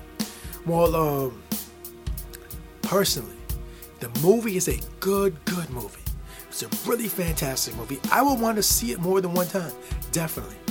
Well, 0.65 0.95
um, 0.95 1.43
personally, 2.83 3.37
the 3.99 4.11
movie 4.21 4.57
is 4.57 4.69
a 4.69 4.79
good, 5.01 5.37
good 5.45 5.69
movie. 5.71 5.99
It's 6.49 6.63
a 6.63 6.69
really 6.89 7.09
fantastic 7.09 7.75
movie. 7.77 7.99
I 8.13 8.23
would 8.23 8.39
want 8.39 8.57
to 8.57 8.63
see 8.63 8.93
it 8.93 9.01
more 9.01 9.21
than 9.21 9.33
one 9.33 9.49
time, 9.49 9.73
definitely. 10.13 10.62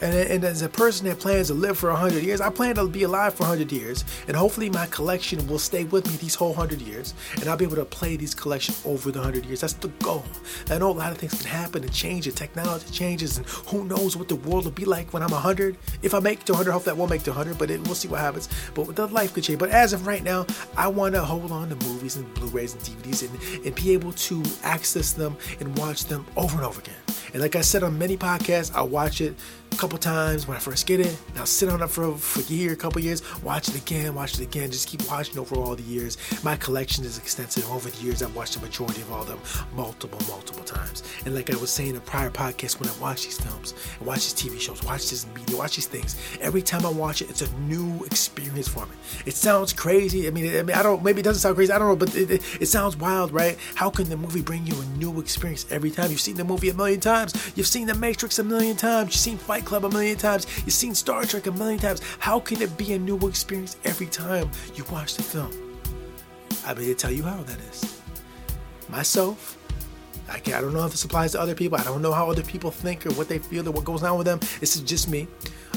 And, 0.00 0.14
and 0.14 0.44
as 0.44 0.62
a 0.62 0.68
person 0.68 1.06
that 1.06 1.18
plans 1.18 1.48
to 1.48 1.54
live 1.54 1.78
for 1.78 1.90
100 1.90 2.22
years, 2.22 2.40
I 2.40 2.50
plan 2.50 2.76
to 2.76 2.88
be 2.88 3.02
alive 3.02 3.34
for 3.34 3.42
100 3.42 3.70
years. 3.70 4.04
And 4.28 4.36
hopefully 4.36 4.70
my 4.70 4.86
collection 4.86 5.46
will 5.46 5.58
stay 5.58 5.84
with 5.84 6.06
me 6.06 6.16
these 6.16 6.34
whole 6.34 6.54
100 6.54 6.80
years. 6.80 7.14
And 7.36 7.48
I'll 7.48 7.56
be 7.56 7.64
able 7.64 7.76
to 7.76 7.84
play 7.84 8.16
these 8.16 8.34
collection 8.34 8.74
over 8.84 9.10
the 9.10 9.18
100 9.18 9.44
years. 9.44 9.60
That's 9.60 9.74
the 9.74 9.88
goal. 9.88 10.24
I 10.70 10.78
know 10.78 10.90
a 10.90 10.92
lot 10.92 11.12
of 11.12 11.18
things 11.18 11.34
can 11.34 11.50
happen 11.50 11.82
and 11.82 11.92
change, 11.92 12.26
and 12.26 12.36
technology 12.36 12.90
changes, 12.90 13.36
and 13.36 13.46
who 13.46 13.84
knows 13.84 14.16
what 14.16 14.28
the 14.28 14.36
world 14.36 14.64
will 14.64 14.72
be 14.72 14.84
like 14.84 15.12
when 15.12 15.22
I'm 15.22 15.30
100. 15.30 15.76
If 16.02 16.14
I 16.14 16.20
make 16.20 16.40
it 16.40 16.46
to 16.46 16.52
100, 16.52 16.72
hope 16.72 16.84
that 16.84 16.96
won't 16.96 17.10
make 17.10 17.22
it 17.22 17.24
to 17.24 17.30
100, 17.30 17.58
but 17.58 17.70
it, 17.70 17.80
we'll 17.84 17.94
see 17.94 18.08
what 18.08 18.20
happens. 18.20 18.48
But 18.74 18.96
the 18.96 19.06
life 19.06 19.34
could 19.34 19.44
change. 19.44 19.58
But 19.58 19.70
as 19.70 19.92
of 19.92 20.06
right 20.06 20.22
now, 20.22 20.46
I 20.76 20.88
want 20.88 21.14
to 21.14 21.22
hold 21.22 21.52
on 21.52 21.68
to 21.68 21.86
movies 21.86 22.16
and 22.16 22.32
Blu-rays 22.34 22.74
and 22.74 22.82
DVDs 22.82 23.28
and, 23.28 23.66
and 23.66 23.74
be 23.74 23.92
able 23.92 24.12
to 24.12 24.42
access 24.62 25.12
them 25.12 25.36
and 25.60 25.76
watch 25.78 26.06
them 26.06 26.26
over 26.36 26.56
and 26.56 26.64
over 26.64 26.80
again. 26.80 26.94
And 27.32 27.42
like 27.42 27.54
I 27.54 27.60
said 27.60 27.82
on 27.82 27.96
many 27.98 28.16
podcasts, 28.16 28.74
I 28.74 28.82
watch 28.82 29.20
it 29.20 29.36
couple 29.76 29.98
times 29.98 30.46
when 30.46 30.56
I 30.56 30.60
first 30.60 30.86
get 30.86 31.00
it. 31.00 31.16
I'll 31.36 31.46
sit 31.46 31.68
on 31.68 31.82
it 31.82 31.88
for, 31.88 32.14
for 32.16 32.40
a 32.40 32.54
year, 32.54 32.72
a 32.72 32.76
couple 32.76 33.00
years, 33.00 33.22
watch 33.42 33.68
it 33.68 33.76
again, 33.76 34.14
watch 34.14 34.34
it 34.34 34.40
again, 34.40 34.70
just 34.70 34.88
keep 34.88 35.08
watching 35.10 35.38
over 35.38 35.56
all 35.56 35.74
the 35.74 35.82
years. 35.82 36.16
My 36.44 36.56
collection 36.56 37.04
is 37.04 37.18
extensive. 37.18 37.70
Over 37.70 37.90
the 37.90 38.02
years, 38.02 38.22
I've 38.22 38.34
watched 38.34 38.54
the 38.54 38.60
majority 38.60 39.00
of 39.02 39.12
all 39.12 39.24
them 39.24 39.38
multiple, 39.74 40.20
multiple 40.28 40.64
times. 40.64 41.02
And 41.24 41.34
like 41.34 41.52
I 41.52 41.56
was 41.56 41.70
saying 41.70 41.90
in 41.90 41.96
a 41.96 42.00
prior 42.00 42.30
podcasts, 42.30 42.78
when 42.80 42.88
I 42.88 42.92
watch 43.00 43.24
these 43.24 43.40
films 43.40 43.74
and 43.98 44.06
watch 44.06 44.32
these 44.32 44.34
TV 44.34 44.60
shows, 44.60 44.82
watch 44.84 45.10
this 45.10 45.26
media, 45.34 45.56
watch 45.56 45.76
these 45.76 45.86
things, 45.86 46.16
every 46.40 46.62
time 46.62 46.84
I 46.84 46.90
watch 46.90 47.22
it, 47.22 47.30
it's 47.30 47.42
a 47.42 47.52
new 47.60 48.04
experience 48.04 48.68
for 48.68 48.86
me. 48.86 48.92
It 49.26 49.34
sounds 49.34 49.72
crazy. 49.72 50.26
I 50.26 50.30
mean, 50.30 50.56
I 50.56 50.62
mean, 50.62 50.76
I 50.76 50.82
don't. 50.82 51.02
Maybe 51.02 51.20
it 51.20 51.24
doesn't 51.24 51.40
sound 51.40 51.56
crazy. 51.56 51.72
I 51.72 51.78
don't 51.78 51.88
know, 51.88 51.96
but 51.96 52.14
it, 52.14 52.30
it, 52.30 52.62
it 52.62 52.66
sounds 52.66 52.96
wild, 52.96 53.32
right? 53.32 53.58
How 53.74 53.90
can 53.90 54.08
the 54.08 54.16
movie 54.16 54.42
bring 54.42 54.66
you 54.66 54.74
a 54.80 54.84
new 54.98 55.20
experience 55.20 55.66
every 55.70 55.90
time? 55.90 56.10
You've 56.10 56.20
seen 56.20 56.36
the 56.36 56.44
movie 56.44 56.68
a 56.70 56.74
million 56.74 57.00
times. 57.00 57.34
You've 57.56 57.66
seen 57.66 57.86
The 57.86 57.94
Matrix 57.94 58.38
a 58.38 58.44
million 58.44 58.76
times. 58.76 59.08
You've 59.08 59.20
seen 59.20 59.38
Fight 59.38 59.59
Club 59.64 59.84
a 59.84 59.90
million 59.90 60.16
times. 60.16 60.46
You've 60.64 60.72
seen 60.72 60.94
Star 60.94 61.24
Trek 61.24 61.46
a 61.46 61.52
million 61.52 61.78
times. 61.78 62.00
How 62.18 62.40
can 62.40 62.60
it 62.62 62.76
be 62.76 62.92
a 62.92 62.98
new 62.98 63.18
experience 63.28 63.76
every 63.84 64.06
time 64.06 64.50
you 64.74 64.84
watch 64.90 65.14
the 65.14 65.22
film? 65.22 65.52
I'm 66.66 66.76
here 66.76 66.88
to 66.88 66.94
tell 66.94 67.10
you 67.10 67.22
how 67.22 67.42
that 67.42 67.58
is. 67.70 68.00
Myself, 68.88 69.56
I, 70.28 70.38
can, 70.38 70.54
I 70.54 70.60
don't 70.60 70.72
know 70.72 70.84
if 70.84 70.92
this 70.92 71.04
applies 71.04 71.32
to 71.32 71.40
other 71.40 71.54
people. 71.54 71.78
I 71.78 71.84
don't 71.84 72.02
know 72.02 72.12
how 72.12 72.30
other 72.30 72.42
people 72.42 72.70
think 72.70 73.06
or 73.06 73.12
what 73.14 73.28
they 73.28 73.38
feel 73.38 73.66
or 73.68 73.72
what 73.72 73.84
goes 73.84 74.02
on 74.02 74.16
with 74.18 74.26
them. 74.26 74.40
This 74.60 74.76
is 74.76 74.82
just 74.82 75.08
me. 75.08 75.26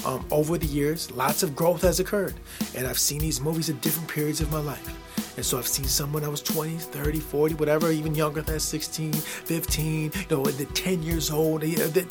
Um, 0.06 0.26
over 0.32 0.58
the 0.58 0.66
years, 0.66 1.12
lots 1.12 1.44
of 1.44 1.56
growth 1.56 1.82
has 1.84 2.00
occurred. 2.00 2.36
And 2.76 2.86
I've 2.86 3.00
seen 3.00 3.20
these 3.20 3.40
movies 3.40 3.70
at 3.70 3.82
different 3.82 4.10
periods 4.10 4.42
of 4.42 4.52
my 4.52 4.60
life. 4.60 5.03
And 5.36 5.46
so 5.46 5.58
I've 5.58 5.68
seen 5.68 5.86
someone 5.86 6.24
I 6.24 6.28
was 6.28 6.42
20, 6.42 6.78
30, 6.78 7.20
40, 7.20 7.56
whatever, 7.56 7.92
even 7.92 8.14
younger 8.14 8.42
than 8.42 8.56
that, 8.56 8.60
16, 8.60 9.14
15, 9.14 10.12
you 10.14 10.26
know, 10.30 10.44
the 10.46 10.66
10 10.66 11.02
years 11.02 11.32
old, 11.32 11.64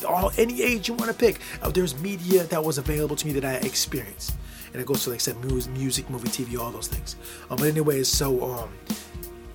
all 0.03 0.31
any 0.37 0.61
age 0.61 0.89
you 0.89 0.93
want 0.95 1.09
to 1.09 1.17
pick. 1.17 1.39
Uh, 1.61 1.69
there's 1.69 1.97
media 2.01 2.43
that 2.45 2.63
was 2.63 2.77
available 2.77 3.15
to 3.15 3.27
me 3.27 3.33
that 3.33 3.45
I 3.45 3.53
experienced. 3.65 4.35
And 4.73 4.81
it 4.81 4.87
goes 4.87 5.03
to 5.03 5.11
like 5.11 5.17
I 5.17 5.19
said, 5.19 5.37
music, 5.43 6.09
movie, 6.09 6.27
TV, 6.27 6.59
all 6.59 6.71
those 6.71 6.87
things. 6.87 7.15
Um, 7.49 7.57
but 7.57 7.67
anyways, 7.67 8.07
so 8.07 8.43
um, 8.43 8.69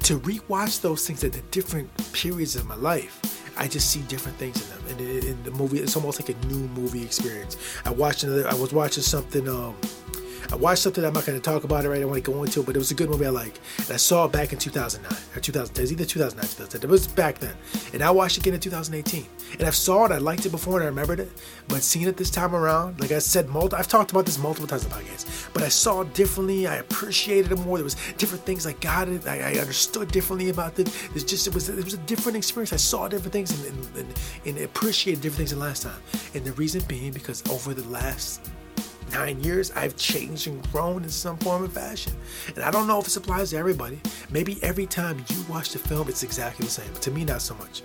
to 0.04 0.18
rewatch 0.20 0.80
those 0.80 1.06
things 1.06 1.22
at 1.25 1.32
the 1.32 1.42
different 1.50 1.90
periods 2.12 2.56
of 2.56 2.66
my 2.66 2.76
life, 2.76 3.20
I 3.58 3.66
just 3.66 3.90
see 3.90 4.00
different 4.02 4.38
things 4.38 4.62
in 4.62 4.68
them. 4.68 4.98
And 4.98 5.25
in, 5.25 5.42
the 5.42 5.50
movie, 5.50 5.80
it's 5.80 5.96
almost 5.96 6.20
like 6.20 6.34
a 6.34 6.46
new 6.46 6.68
movie 6.68 7.02
experience. 7.02 7.56
I 7.84 7.90
watched 7.90 8.22
another. 8.22 8.48
I 8.48 8.54
was 8.54 8.72
watching 8.72 9.02
something. 9.02 9.48
Um, 9.48 9.75
I 10.52 10.57
watched 10.57 10.83
something 10.83 11.04
I'm 11.04 11.12
not 11.12 11.26
going 11.26 11.38
to 11.38 11.45
talk 11.45 11.64
about 11.64 11.85
it 11.85 11.88
right. 11.88 12.02
I 12.02 12.04
want 12.04 12.23
to 12.25 12.30
go 12.30 12.42
into 12.42 12.61
it, 12.61 12.66
but 12.66 12.75
it 12.75 12.78
was 12.78 12.90
a 12.90 12.95
good 12.95 13.11
movie 13.11 13.26
I 13.26 13.30
like. 13.30 13.59
And 13.78 13.92
I 13.92 13.97
saw 13.97 14.26
it 14.26 14.33
back 14.33 14.52
in 14.52 14.59
2009 14.59 15.18
or 15.37 15.40
2000. 15.40 15.76
It 15.76 15.80
was 15.80 15.92
either 15.92 16.04
2009 16.04 16.49
2010. 16.49 16.88
It 16.88 16.90
was 16.90 17.07
back 17.07 17.38
then. 17.38 17.54
And 17.92 18.02
I 18.02 18.11
watched 18.11 18.37
it 18.37 18.40
again 18.40 18.54
in 18.54 18.61
2018. 18.61 19.26
And 19.59 19.62
I've 19.62 19.75
saw 19.75 20.04
it. 20.07 20.12
I 20.12 20.18
liked 20.18 20.47
it 20.47 20.50
before 20.50 20.76
and 20.76 20.85
I 20.85 20.87
remembered 20.87 21.21
it. 21.21 21.30
But 21.68 21.83
seeing 21.83 22.07
it 22.07 22.16
this 22.16 22.30
time 22.30 22.54
around, 22.54 23.00
like 23.00 23.12
I 23.12 23.18
said, 23.18 23.49
multi, 23.49 23.76
I've 23.76 23.88
talked 23.88 24.11
about 24.11 24.26
this 24.26 24.38
multiple 24.38 24.66
times 24.66 24.85
in 24.85 24.90
the 24.90 24.97
podcast. 24.97 25.52
But 25.52 25.62
I 25.62 25.68
saw 25.68 26.02
it 26.02 26.14
differently. 26.14 26.66
I 26.66 26.76
appreciated 26.76 27.52
it 27.52 27.59
more. 27.59 27.78
There 27.78 27.85
was 27.85 27.97
different 28.16 28.45
things 28.45 28.66
I 28.66 28.73
got 28.75 29.09
it. 29.09 29.26
I, 29.26 29.54
I 29.54 29.59
understood 29.59 30.11
differently 30.11 30.50
about 30.50 30.78
it. 30.78 30.88
It's 31.14 31.25
just 31.25 31.47
it 31.47 31.54
was 31.54 31.68
it 31.68 31.85
was 31.85 31.95
a 31.95 31.99
different 31.99 32.37
experience. 32.37 32.73
I 32.73 32.76
saw 32.76 33.09
different 33.09 33.33
things 33.33 33.50
and, 33.50 33.75
and, 33.75 33.97
and, 33.97 34.21
and 34.47 34.64
appreciated 34.64 35.23
different 35.23 35.38
things 35.38 35.50
than 35.50 35.61
last 35.61 35.83
time. 35.83 36.00
And 36.35 36.45
the 36.45 36.52
reason 36.52 36.83
being 36.88 37.12
because 37.12 37.42
over 37.50 37.75
the 37.75 37.88
last 37.88 38.50
nine 39.12 39.42
years, 39.42 39.70
I've 39.72 39.96
changed 39.96 40.46
and 40.46 40.62
grown 40.70 41.02
in 41.02 41.10
some 41.10 41.36
form 41.38 41.64
of 41.64 41.72
fashion. 41.72 42.12
And 42.54 42.64
I 42.64 42.70
don't 42.70 42.86
know 42.86 43.00
if 43.00 43.06
it 43.06 43.16
applies 43.16 43.50
to 43.50 43.56
everybody. 43.56 44.00
Maybe 44.30 44.58
every 44.62 44.86
time 44.86 45.24
you 45.28 45.44
watch 45.48 45.70
the 45.70 45.78
film, 45.78 46.08
it's 46.08 46.22
exactly 46.22 46.64
the 46.64 46.70
same. 46.70 46.92
But 46.92 47.02
to 47.02 47.10
me, 47.10 47.24
not 47.24 47.42
so 47.42 47.54
much. 47.54 47.82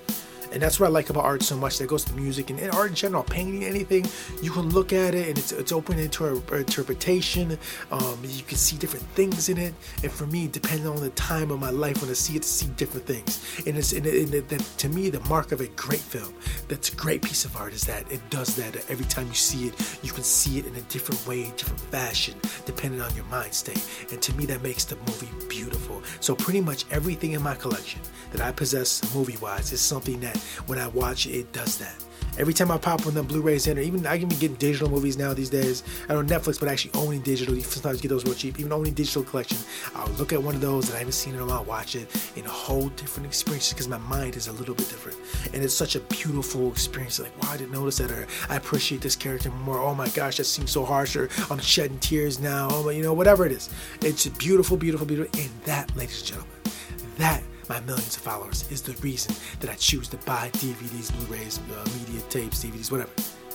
And 0.53 0.61
that's 0.61 0.79
what 0.79 0.85
I 0.85 0.89
like 0.89 1.09
about 1.09 1.25
art 1.25 1.41
so 1.41 1.57
much. 1.57 1.79
That 1.79 1.87
goes 1.87 2.05
to 2.05 2.13
music 2.13 2.51
and, 2.51 2.61
art 2.75 2.89
in 2.89 2.95
general, 2.95 3.23
painting, 3.23 3.63
anything. 3.63 4.05
You 4.43 4.51
can 4.51 4.69
look 4.69 4.93
at 4.93 5.15
it 5.15 5.27
and 5.27 5.37
it's, 5.37 5.51
it's 5.51 5.71
open 5.71 5.97
into 5.97 6.27
interpretation. 6.53 7.57
Um, 7.91 8.19
you 8.23 8.43
can 8.43 8.57
see 8.57 8.77
different 8.77 9.05
things 9.15 9.49
in 9.49 9.57
it. 9.57 9.73
And 10.03 10.11
for 10.11 10.27
me, 10.27 10.47
depending 10.47 10.87
on 10.87 10.97
the 10.97 11.09
time 11.11 11.49
of 11.49 11.59
my 11.59 11.71
life 11.71 12.01
when 12.01 12.09
I 12.11 12.13
see 12.13 12.35
it, 12.35 12.43
to 12.43 12.47
see 12.47 12.67
different 12.77 13.07
things. 13.07 13.63
And 13.65 13.77
it's 13.77 13.93
and, 13.93 14.05
it, 14.05 14.31
and 14.31 14.51
it, 14.51 14.59
to 14.77 14.89
me, 14.89 15.09
the 15.09 15.21
mark 15.21 15.51
of 15.51 15.59
a 15.59 15.67
great 15.69 15.99
film, 15.99 16.33
that's 16.67 16.91
a 16.91 16.95
great 16.95 17.21
piece 17.21 17.45
of 17.45 17.55
art, 17.57 17.73
is 17.73 17.83
that 17.85 18.11
it 18.11 18.21
does 18.29 18.55
that. 18.55 18.75
Every 18.89 19.05
time 19.05 19.27
you 19.27 19.33
see 19.33 19.67
it, 19.67 19.99
you 20.03 20.11
can 20.11 20.23
see 20.23 20.59
it 20.59 20.65
in 20.65 20.75
a 20.75 20.81
different 20.81 21.25
way, 21.27 21.43
different 21.57 21.79
fashion, 21.79 22.35
depending 22.65 23.01
on 23.01 23.13
your 23.15 23.25
mind 23.25 23.53
state. 23.53 23.83
And 24.11 24.21
to 24.21 24.33
me, 24.35 24.45
that 24.47 24.61
makes 24.61 24.85
the 24.85 24.95
movie 24.97 25.29
beautiful. 25.47 26.01
So 26.19 26.35
pretty 26.35 26.61
much 26.61 26.85
everything 26.91 27.33
in 27.33 27.41
my 27.41 27.55
collection 27.55 28.01
that 28.31 28.41
I 28.41 28.51
possess 28.51 29.13
movie 29.13 29.37
wise 29.37 29.71
is 29.71 29.81
something 29.81 30.19
that 30.21 30.37
when 30.67 30.79
I 30.79 30.87
watch 30.87 31.25
it, 31.27 31.31
it 31.31 31.51
does 31.53 31.77
that. 31.77 31.95
Every 32.35 32.53
time 32.53 32.71
I 32.71 32.77
pop 32.77 33.05
on 33.05 33.13
the 33.13 33.21
Blu-rays 33.21 33.67
in, 33.67 33.77
or 33.77 33.81
even 33.81 34.07
I 34.07 34.17
can 34.17 34.27
be 34.27 34.35
getting 34.35 34.57
digital 34.57 34.89
movies 34.89 35.17
now 35.17 35.33
these 35.33 35.49
days. 35.51 35.83
I 36.09 36.13
don't 36.13 36.27
know 36.27 36.39
Netflix, 36.39 36.59
but 36.59 36.67
actually 36.67 36.91
owning 36.95 37.21
digital. 37.21 37.53
You 37.53 37.61
sometimes 37.61 38.01
get 38.01 38.09
those 38.09 38.25
real 38.25 38.33
cheap. 38.33 38.59
Even 38.59 38.71
owning 38.71 38.93
digital 38.93 39.23
collection, 39.23 39.57
I'll 39.95 40.11
look 40.13 40.33
at 40.33 40.41
one 40.41 40.55
of 40.55 40.61
those 40.61 40.87
that 40.87 40.95
I 40.95 40.99
haven't 40.99 41.13
seen 41.13 41.35
in 41.35 41.41
a 41.41 41.45
while, 41.45 41.63
watch 41.63 41.95
it 41.95 42.09
in 42.35 42.45
a 42.45 42.49
whole 42.49 42.89
different 42.89 43.27
experience 43.27 43.71
because 43.71 43.87
my 43.87 43.99
mind 43.99 44.35
is 44.35 44.47
a 44.47 44.51
little 44.53 44.73
bit 44.73 44.89
different, 44.89 45.17
and 45.53 45.63
it's 45.63 45.75
such 45.75 45.95
a 45.95 45.99
beautiful 45.99 46.69
experience. 46.69 47.19
Like, 47.19 47.39
wow, 47.43 47.51
I 47.51 47.57
didn't 47.57 47.71
notice 47.71 47.97
that, 47.97 48.11
or 48.11 48.25
I 48.49 48.55
appreciate 48.55 49.01
this 49.01 49.15
character 49.15 49.51
more. 49.51 49.79
Oh 49.79 49.93
my 49.93 50.09
gosh, 50.09 50.37
that 50.37 50.45
seems 50.45 50.71
so 50.71 50.83
harsh, 50.83 51.15
or 51.15 51.29
I'm 51.51 51.59
shedding 51.59 51.99
tears 51.99 52.39
now. 52.39 52.67
Oh, 52.71 52.89
you 52.89 53.03
know, 53.03 53.13
whatever 53.13 53.45
it 53.45 53.51
is, 53.51 53.69
it's 54.01 54.25
beautiful, 54.27 54.75
beautiful, 54.75 55.05
beautiful. 55.05 55.39
And 55.39 55.51
that, 55.65 55.95
ladies 55.95 56.19
and 56.21 56.27
gentlemen, 56.29 56.57
that 57.17 57.43
my 57.69 57.79
millions 57.81 58.15
of 58.15 58.21
followers 58.21 58.69
is 58.71 58.81
the 58.81 58.93
reason 59.01 59.35
that 59.59 59.69
I 59.69 59.75
choose 59.75 60.07
to 60.09 60.17
buy 60.17 60.49
DVDs, 60.53 61.15
Blu-rays, 61.15 61.59
uh, 61.59 61.85
media 61.99 62.21
tapes, 62.29 62.63
DVDs, 62.63 62.91
whatever. 62.91 63.11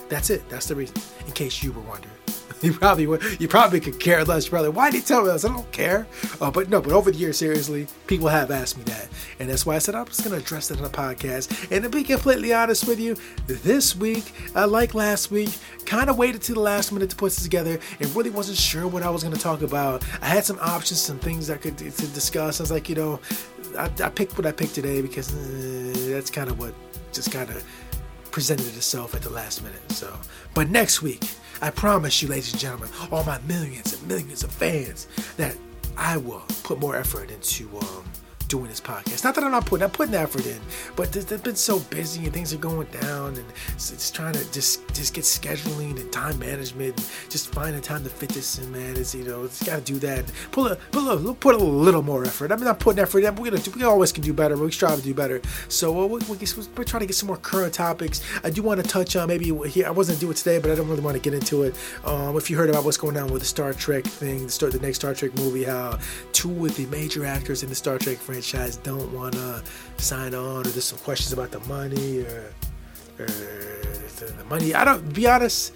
That's 0.09 0.29
it. 0.29 0.47
That's 0.49 0.67
the 0.67 0.75
reason. 0.75 0.97
In 1.25 1.33
case 1.33 1.63
you 1.63 1.71
were 1.71 1.81
wondering. 1.81 2.13
You 2.61 2.73
probably 2.73 3.07
would. 3.07 3.39
You 3.39 3.47
probably 3.47 3.79
could 3.79 4.01
care 4.01 4.25
less. 4.25 4.49
Probably, 4.49 4.69
why 4.69 4.91
did 4.91 4.97
you 4.97 5.03
tell 5.03 5.21
me 5.21 5.27
this? 5.27 5.45
I 5.45 5.47
don't 5.47 5.71
care. 5.71 6.05
Uh, 6.41 6.51
but 6.51 6.69
no, 6.69 6.81
but 6.81 6.91
over 6.91 7.09
the 7.09 7.17
years, 7.17 7.37
seriously, 7.37 7.87
people 8.05 8.27
have 8.27 8.51
asked 8.51 8.77
me 8.77 8.83
that. 8.83 9.07
And 9.39 9.49
that's 9.49 9.65
why 9.65 9.75
I 9.75 9.77
said 9.77 9.95
I'm 9.95 10.05
just 10.05 10.23
to 10.23 10.35
address 10.35 10.69
it 10.69 10.77
on 10.77 10.83
the 10.83 10.89
podcast. 10.89 11.71
And 11.71 11.83
to 11.83 11.89
be 11.89 12.03
completely 12.03 12.51
honest 12.51 12.85
with 12.85 12.99
you, 12.99 13.15
this 13.47 13.95
week, 13.95 14.33
uh, 14.55 14.67
like 14.67 14.93
last 14.93 15.31
week, 15.31 15.57
kind 15.85 16.09
of 16.09 16.17
waited 16.17 16.41
to 16.43 16.53
the 16.53 16.59
last 16.59 16.91
minute 16.91 17.09
to 17.11 17.15
put 17.15 17.27
this 17.31 17.43
together 17.43 17.79
and 18.01 18.15
really 18.15 18.29
wasn't 18.29 18.57
sure 18.57 18.87
what 18.87 19.03
I 19.03 19.09
was 19.09 19.23
to 19.23 19.29
talk 19.31 19.61
about. 19.61 20.03
I 20.21 20.25
had 20.25 20.43
some 20.43 20.59
options, 20.59 20.99
some 20.99 21.19
things 21.19 21.49
I 21.49 21.55
could 21.55 21.77
to 21.77 21.85
discuss. 21.89 22.59
I 22.59 22.63
was 22.63 22.71
like, 22.71 22.89
you 22.89 22.95
know, 22.95 23.21
I, 23.77 23.91
I 24.03 24.09
picked 24.09 24.37
what 24.37 24.45
I 24.45 24.51
picked 24.51 24.75
today 24.75 25.01
because 25.01 25.33
uh, 25.33 26.11
that's 26.11 26.29
kind 26.29 26.49
of 26.49 26.59
what 26.59 26.73
just 27.11 27.31
kind 27.31 27.49
of 27.49 27.63
presented 28.31 28.67
itself 28.67 29.15
at 29.15 29.21
the 29.21 29.29
last 29.29 29.63
minute. 29.63 29.91
So, 29.91 30.13
but 30.53 30.69
next 30.69 31.01
week, 31.01 31.23
I 31.61 31.69
promise 31.69 32.21
you, 32.21 32.29
ladies 32.29 32.51
and 32.51 32.61
gentlemen, 32.61 32.89
all 33.11 33.23
my 33.23 33.39
millions 33.41 33.93
and 33.93 34.07
millions 34.07 34.43
of 34.43 34.51
fans, 34.51 35.07
that 35.37 35.55
I 35.97 36.17
will 36.17 36.43
put 36.63 36.79
more 36.79 36.95
effort 36.95 37.31
into 37.31 37.69
um, 37.77 38.03
doing 38.49 38.67
this 38.67 38.81
podcast. 38.81 39.23
Not 39.23 39.35
that 39.35 39.43
I'm 39.43 39.51
not 39.51 39.65
putting 39.65 39.85
I'm 39.85 39.91
putting 39.91 40.15
effort 40.15 40.45
in, 40.45 40.59
but 40.95 41.13
they've 41.13 41.41
been 41.41 41.55
so 41.55 41.79
busy 41.79 42.25
and 42.25 42.33
things 42.33 42.53
are 42.53 42.57
going 42.57 42.87
down, 42.87 43.35
and 43.37 43.45
it's, 43.69 43.91
it's, 43.91 44.11
trying 44.11 44.33
to 44.33 44.51
just 44.51 44.85
just 44.93 45.13
get 45.13 45.23
scheduling 45.23 45.99
and 46.01 46.11
time 46.11 46.37
management, 46.39 46.97
and 46.97 47.09
just 47.29 47.53
finding 47.53 47.81
time 47.81 48.03
to 48.03 48.09
fit 48.09 48.29
this 48.29 48.59
in. 48.59 48.69
Man, 48.71 48.97
it's 48.97 49.15
you 49.15 49.23
know 49.23 49.43
it's 49.43 49.63
got 49.63 49.77
to 49.77 49.81
do 49.81 49.99
that. 49.99 50.25
Put 50.51 50.71
a 50.71 50.75
put 50.75 51.03
a 51.03 51.13
little, 51.13 51.35
put 51.35 51.55
a 51.55 51.57
little 51.57 52.01
more 52.01 52.25
effort. 52.25 52.51
I 52.51 52.55
mean, 52.57 52.67
I'm 52.67 52.75
putting 52.75 52.99
effort 53.01 53.23
in. 53.23 53.35
We're 53.35 53.51
gonna 53.51 53.61
do, 53.61 53.71
we 53.71 53.83
always 53.83 54.11
can 54.11 54.23
do 54.23 54.33
better. 54.33 54.57
We 54.57 54.71
strive 54.71 54.97
to 54.97 55.03
do 55.03 55.13
better. 55.13 55.41
So 55.69 56.01
uh, 56.01 56.07
we, 56.07 56.19
we, 56.27 56.37
we're 56.75 56.83
trying 56.83 57.01
to 57.01 57.05
get 57.05 57.15
some 57.15 57.27
more 57.27 57.37
current 57.37 57.73
topics. 57.73 58.21
I 58.43 58.49
do 58.49 58.63
want 58.63 58.83
to 58.83 58.89
touch 58.89 59.15
on 59.15 59.27
maybe 59.27 59.55
here. 59.69 59.85
I 59.87 59.91
wasn't 59.91 60.19
do 60.19 60.31
it 60.31 60.37
today, 60.37 60.57
but 60.57 60.71
I 60.71 60.75
don't 60.75 60.89
really 60.89 61.01
want 61.01 61.15
to 61.15 61.21
get 61.21 61.33
into 61.33 61.63
it. 61.63 61.75
Um, 62.03 62.35
if 62.35 62.49
you 62.49 62.57
heard 62.57 62.69
about 62.69 62.83
what's 62.83 62.97
going 62.97 63.15
on 63.15 63.31
with 63.31 63.43
the 63.43 63.47
Star 63.47 63.73
Trek 63.73 64.05
thing, 64.05 64.43
the, 64.45 64.49
start, 64.49 64.73
the 64.73 64.79
next 64.79 64.97
Star 64.97 65.13
Trek 65.13 65.35
movie, 65.35 65.65
how 65.65 65.99
two 66.33 66.65
of 66.65 66.75
the 66.75 66.87
major 66.87 67.25
actors 67.25 67.61
in 67.61 67.69
the 67.69 67.75
Star 67.75 67.99
Trek 67.99 68.17
franchise 68.17 68.38
franchise 68.41 68.77
don't 68.77 69.11
want 69.13 69.33
to 69.33 69.61
sign 69.97 70.33
on, 70.33 70.61
or 70.61 70.63
there's 70.63 70.85
some 70.85 70.99
questions 70.99 71.33
about 71.33 71.51
the 71.51 71.59
money, 71.61 72.21
or, 72.21 72.53
or 73.19 73.25
the 73.25 74.45
money. 74.49 74.73
I 74.73 74.85
don't. 74.85 75.13
Be 75.13 75.27
honest, 75.27 75.73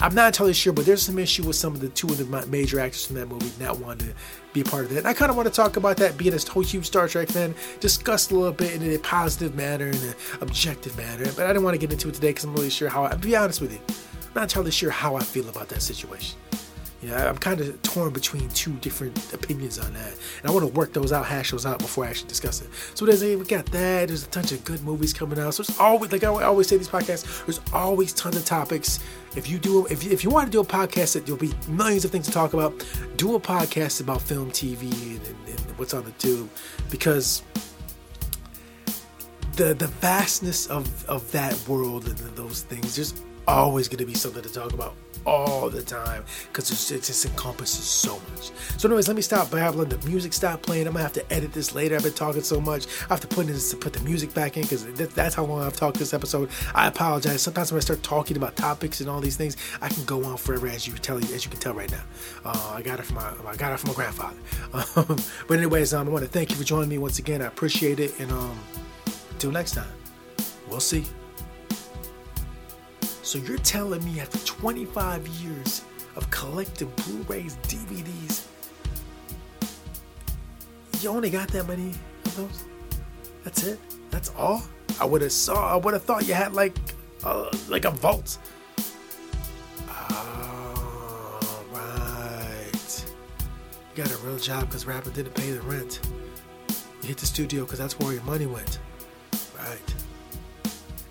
I'm 0.00 0.14
not 0.14 0.28
entirely 0.28 0.54
sure, 0.54 0.72
but 0.72 0.86
there's 0.86 1.02
some 1.02 1.18
issue 1.18 1.46
with 1.46 1.56
some 1.56 1.74
of 1.74 1.80
the 1.80 1.90
two 1.90 2.08
of 2.08 2.16
the 2.16 2.46
major 2.46 2.80
actors 2.80 3.06
from 3.06 3.16
that 3.16 3.26
movie 3.26 3.50
not 3.60 3.78
wanting 3.78 4.08
to 4.08 4.14
be 4.54 4.62
a 4.62 4.64
part 4.64 4.86
of 4.86 4.92
it. 4.92 4.98
And 4.98 5.06
I 5.06 5.12
kind 5.12 5.30
of 5.30 5.36
want 5.36 5.48
to 5.48 5.54
talk 5.54 5.76
about 5.76 5.98
that, 5.98 6.16
being 6.16 6.32
a 6.34 6.38
whole 6.38 6.62
huge 6.62 6.86
Star 6.86 7.08
Trek 7.08 7.28
fan, 7.28 7.54
discuss 7.80 8.30
a 8.30 8.34
little 8.34 8.52
bit 8.52 8.74
in 8.74 8.94
a 8.94 8.98
positive 8.98 9.54
manner, 9.54 9.88
in 9.88 9.96
an 9.96 10.14
objective 10.40 10.96
manner. 10.96 11.24
But 11.36 11.44
I 11.44 11.48
didn't 11.48 11.64
want 11.64 11.74
to 11.74 11.78
get 11.78 11.92
into 11.92 12.08
it 12.08 12.14
today 12.14 12.30
because 12.30 12.44
I'm 12.44 12.54
really 12.54 12.70
sure 12.70 12.88
how. 12.88 13.04
I'll 13.04 13.18
be 13.18 13.36
honest 13.36 13.60
with 13.60 13.72
you, 13.72 13.80
I'm 13.88 14.34
not 14.34 14.42
entirely 14.44 14.70
sure 14.70 14.90
how 14.90 15.16
I 15.16 15.22
feel 15.22 15.48
about 15.50 15.68
that 15.68 15.82
situation. 15.82 16.38
Know, 17.02 17.16
I'm 17.16 17.36
kind 17.36 17.60
of 17.60 17.82
torn 17.82 18.12
between 18.12 18.48
two 18.50 18.74
different 18.74 19.32
opinions 19.32 19.78
on 19.78 19.92
that, 19.94 20.12
and 20.40 20.50
I 20.50 20.50
want 20.52 20.66
to 20.66 20.72
work 20.72 20.92
those 20.92 21.10
out, 21.10 21.26
hash 21.26 21.50
those 21.50 21.66
out 21.66 21.80
before 21.80 22.04
I 22.04 22.10
actually 22.10 22.28
discuss 22.28 22.60
it. 22.60 22.68
So 22.94 23.04
there's 23.04 23.24
a, 23.24 23.34
we 23.34 23.44
got 23.44 23.66
that. 23.66 24.06
There's 24.08 24.24
a 24.24 24.28
bunch 24.28 24.52
of 24.52 24.64
good 24.64 24.82
movies 24.82 25.12
coming 25.12 25.38
out. 25.38 25.54
So 25.54 25.62
it's 25.62 25.80
always 25.80 26.12
like 26.12 26.22
I 26.22 26.28
always 26.28 26.68
say 26.68 26.76
these 26.76 26.88
podcasts. 26.88 27.44
There's 27.44 27.60
always 27.72 28.12
tons 28.12 28.36
of 28.36 28.44
topics. 28.44 29.00
If 29.34 29.50
you 29.50 29.58
do, 29.58 29.86
if 29.86 30.04
you, 30.04 30.12
if 30.12 30.22
you 30.22 30.30
want 30.30 30.46
to 30.46 30.52
do 30.52 30.60
a 30.60 30.64
podcast 30.64 31.14
that 31.14 31.26
there'll 31.26 31.40
be 31.40 31.52
millions 31.66 32.04
of 32.04 32.12
things 32.12 32.26
to 32.26 32.32
talk 32.32 32.54
about, 32.54 32.86
do 33.16 33.34
a 33.34 33.40
podcast 33.40 34.00
about 34.00 34.22
film, 34.22 34.52
TV, 34.52 34.82
and, 34.82 35.26
and, 35.26 35.48
and 35.48 35.78
what's 35.78 35.94
on 35.94 36.04
the 36.04 36.12
tube, 36.12 36.48
because 36.88 37.42
the 39.56 39.74
the 39.74 39.88
vastness 39.88 40.68
of 40.68 41.04
of 41.08 41.30
that 41.32 41.58
world 41.68 42.06
and 42.06 42.16
those 42.36 42.62
things. 42.62 42.94
There's 42.94 43.14
always 43.48 43.88
going 43.88 43.98
to 43.98 44.06
be 44.06 44.14
something 44.14 44.42
to 44.42 44.52
talk 44.52 44.72
about 44.72 44.94
all 45.26 45.70
the 45.70 45.82
time 45.82 46.24
because 46.48 46.90
it 46.90 47.02
just 47.02 47.24
encompasses 47.24 47.84
so 47.84 48.20
much. 48.30 48.50
So, 48.78 48.88
anyways, 48.88 49.08
let 49.08 49.16
me 49.16 49.22
stop 49.22 49.50
babbling. 49.50 49.88
The 49.88 50.06
music 50.06 50.32
stopped 50.32 50.62
playing. 50.62 50.86
I'm 50.86 50.92
gonna 50.92 51.02
have 51.02 51.12
to 51.14 51.32
edit 51.32 51.52
this 51.52 51.74
later. 51.74 51.96
I've 51.96 52.02
been 52.02 52.12
talking 52.12 52.42
so 52.42 52.60
much. 52.60 52.86
I 53.04 53.14
have 53.14 53.20
to 53.20 53.26
put 53.26 53.46
this 53.46 53.70
to 53.70 53.76
put 53.76 53.92
the 53.92 54.00
music 54.00 54.34
back 54.34 54.56
in 54.56 54.62
because 54.62 54.84
that, 54.94 55.10
that's 55.10 55.34
how 55.34 55.44
long 55.44 55.62
I've 55.62 55.76
talked 55.76 55.98
this 55.98 56.14
episode. 56.14 56.50
I 56.74 56.88
apologize. 56.88 57.42
Sometimes 57.42 57.72
when 57.72 57.78
I 57.78 57.80
start 57.80 58.02
talking 58.02 58.36
about 58.36 58.56
topics 58.56 59.00
and 59.00 59.08
all 59.08 59.20
these 59.20 59.36
things, 59.36 59.56
I 59.80 59.88
can 59.88 60.04
go 60.04 60.24
on 60.24 60.36
forever, 60.36 60.68
as 60.68 60.86
you 60.86 60.94
tell 60.94 61.18
as 61.18 61.44
you 61.44 61.50
can 61.50 61.60
tell 61.60 61.74
right 61.74 61.90
now. 61.90 62.02
Uh, 62.44 62.72
I 62.74 62.82
got 62.82 63.00
it 63.00 63.04
from 63.04 63.16
my 63.16 63.32
I 63.46 63.56
got 63.56 63.72
it 63.72 63.78
from 63.78 63.88
my 63.88 63.94
grandfather. 63.94 64.36
Um, 64.94 65.16
but 65.48 65.58
anyways, 65.58 65.94
um, 65.94 66.08
I 66.08 66.10
want 66.10 66.24
to 66.24 66.30
thank 66.30 66.50
you 66.50 66.56
for 66.56 66.64
joining 66.64 66.88
me 66.88 66.98
once 66.98 67.18
again. 67.18 67.40
I 67.40 67.46
appreciate 67.46 68.00
it, 68.00 68.18
and 68.18 68.30
um, 68.32 68.58
until 69.30 69.50
next 69.50 69.72
time, 69.72 69.88
we'll 70.68 70.80
see. 70.80 71.04
So 73.22 73.38
you're 73.38 73.58
telling 73.58 74.04
me 74.04 74.20
after 74.20 74.38
25 74.38 75.26
years 75.28 75.82
of 76.16 76.28
collecting 76.30 76.92
Blu-rays, 76.96 77.56
DVDs, 77.62 78.46
you 81.00 81.08
only 81.08 81.30
got 81.30 81.48
that 81.48 81.66
many 81.68 81.90
of 82.24 82.36
those? 82.36 82.64
That's 83.44 83.62
it? 83.62 83.78
That's 84.10 84.32
all? 84.36 84.62
I 85.00 85.04
would 85.04 85.22
have 85.22 85.32
saw. 85.32 85.72
I 85.72 85.76
would 85.76 85.94
have 85.94 86.02
thought 86.02 86.26
you 86.26 86.34
had 86.34 86.52
like, 86.52 86.76
uh, 87.24 87.50
like 87.68 87.84
a 87.84 87.90
vault. 87.90 88.38
Oh, 89.88 91.64
right. 91.72 93.04
You 93.96 94.02
got 94.02 94.12
a 94.12 94.16
real 94.18 94.38
job 94.38 94.66
because 94.66 94.84
rapper 94.84 95.10
didn't 95.10 95.34
pay 95.34 95.52
the 95.52 95.60
rent. 95.62 96.00
You 97.02 97.08
hit 97.08 97.18
the 97.18 97.26
studio 97.26 97.64
because 97.64 97.78
that's 97.78 97.98
where 97.98 98.12
your 98.12 98.22
money 98.24 98.46
went. 98.46 98.78
Right. 99.58 99.94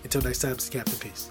Until 0.04 0.22
next 0.22 0.40
time, 0.40 0.52
it's 0.52 0.68
Captain 0.68 0.98
Peace. 0.98 1.30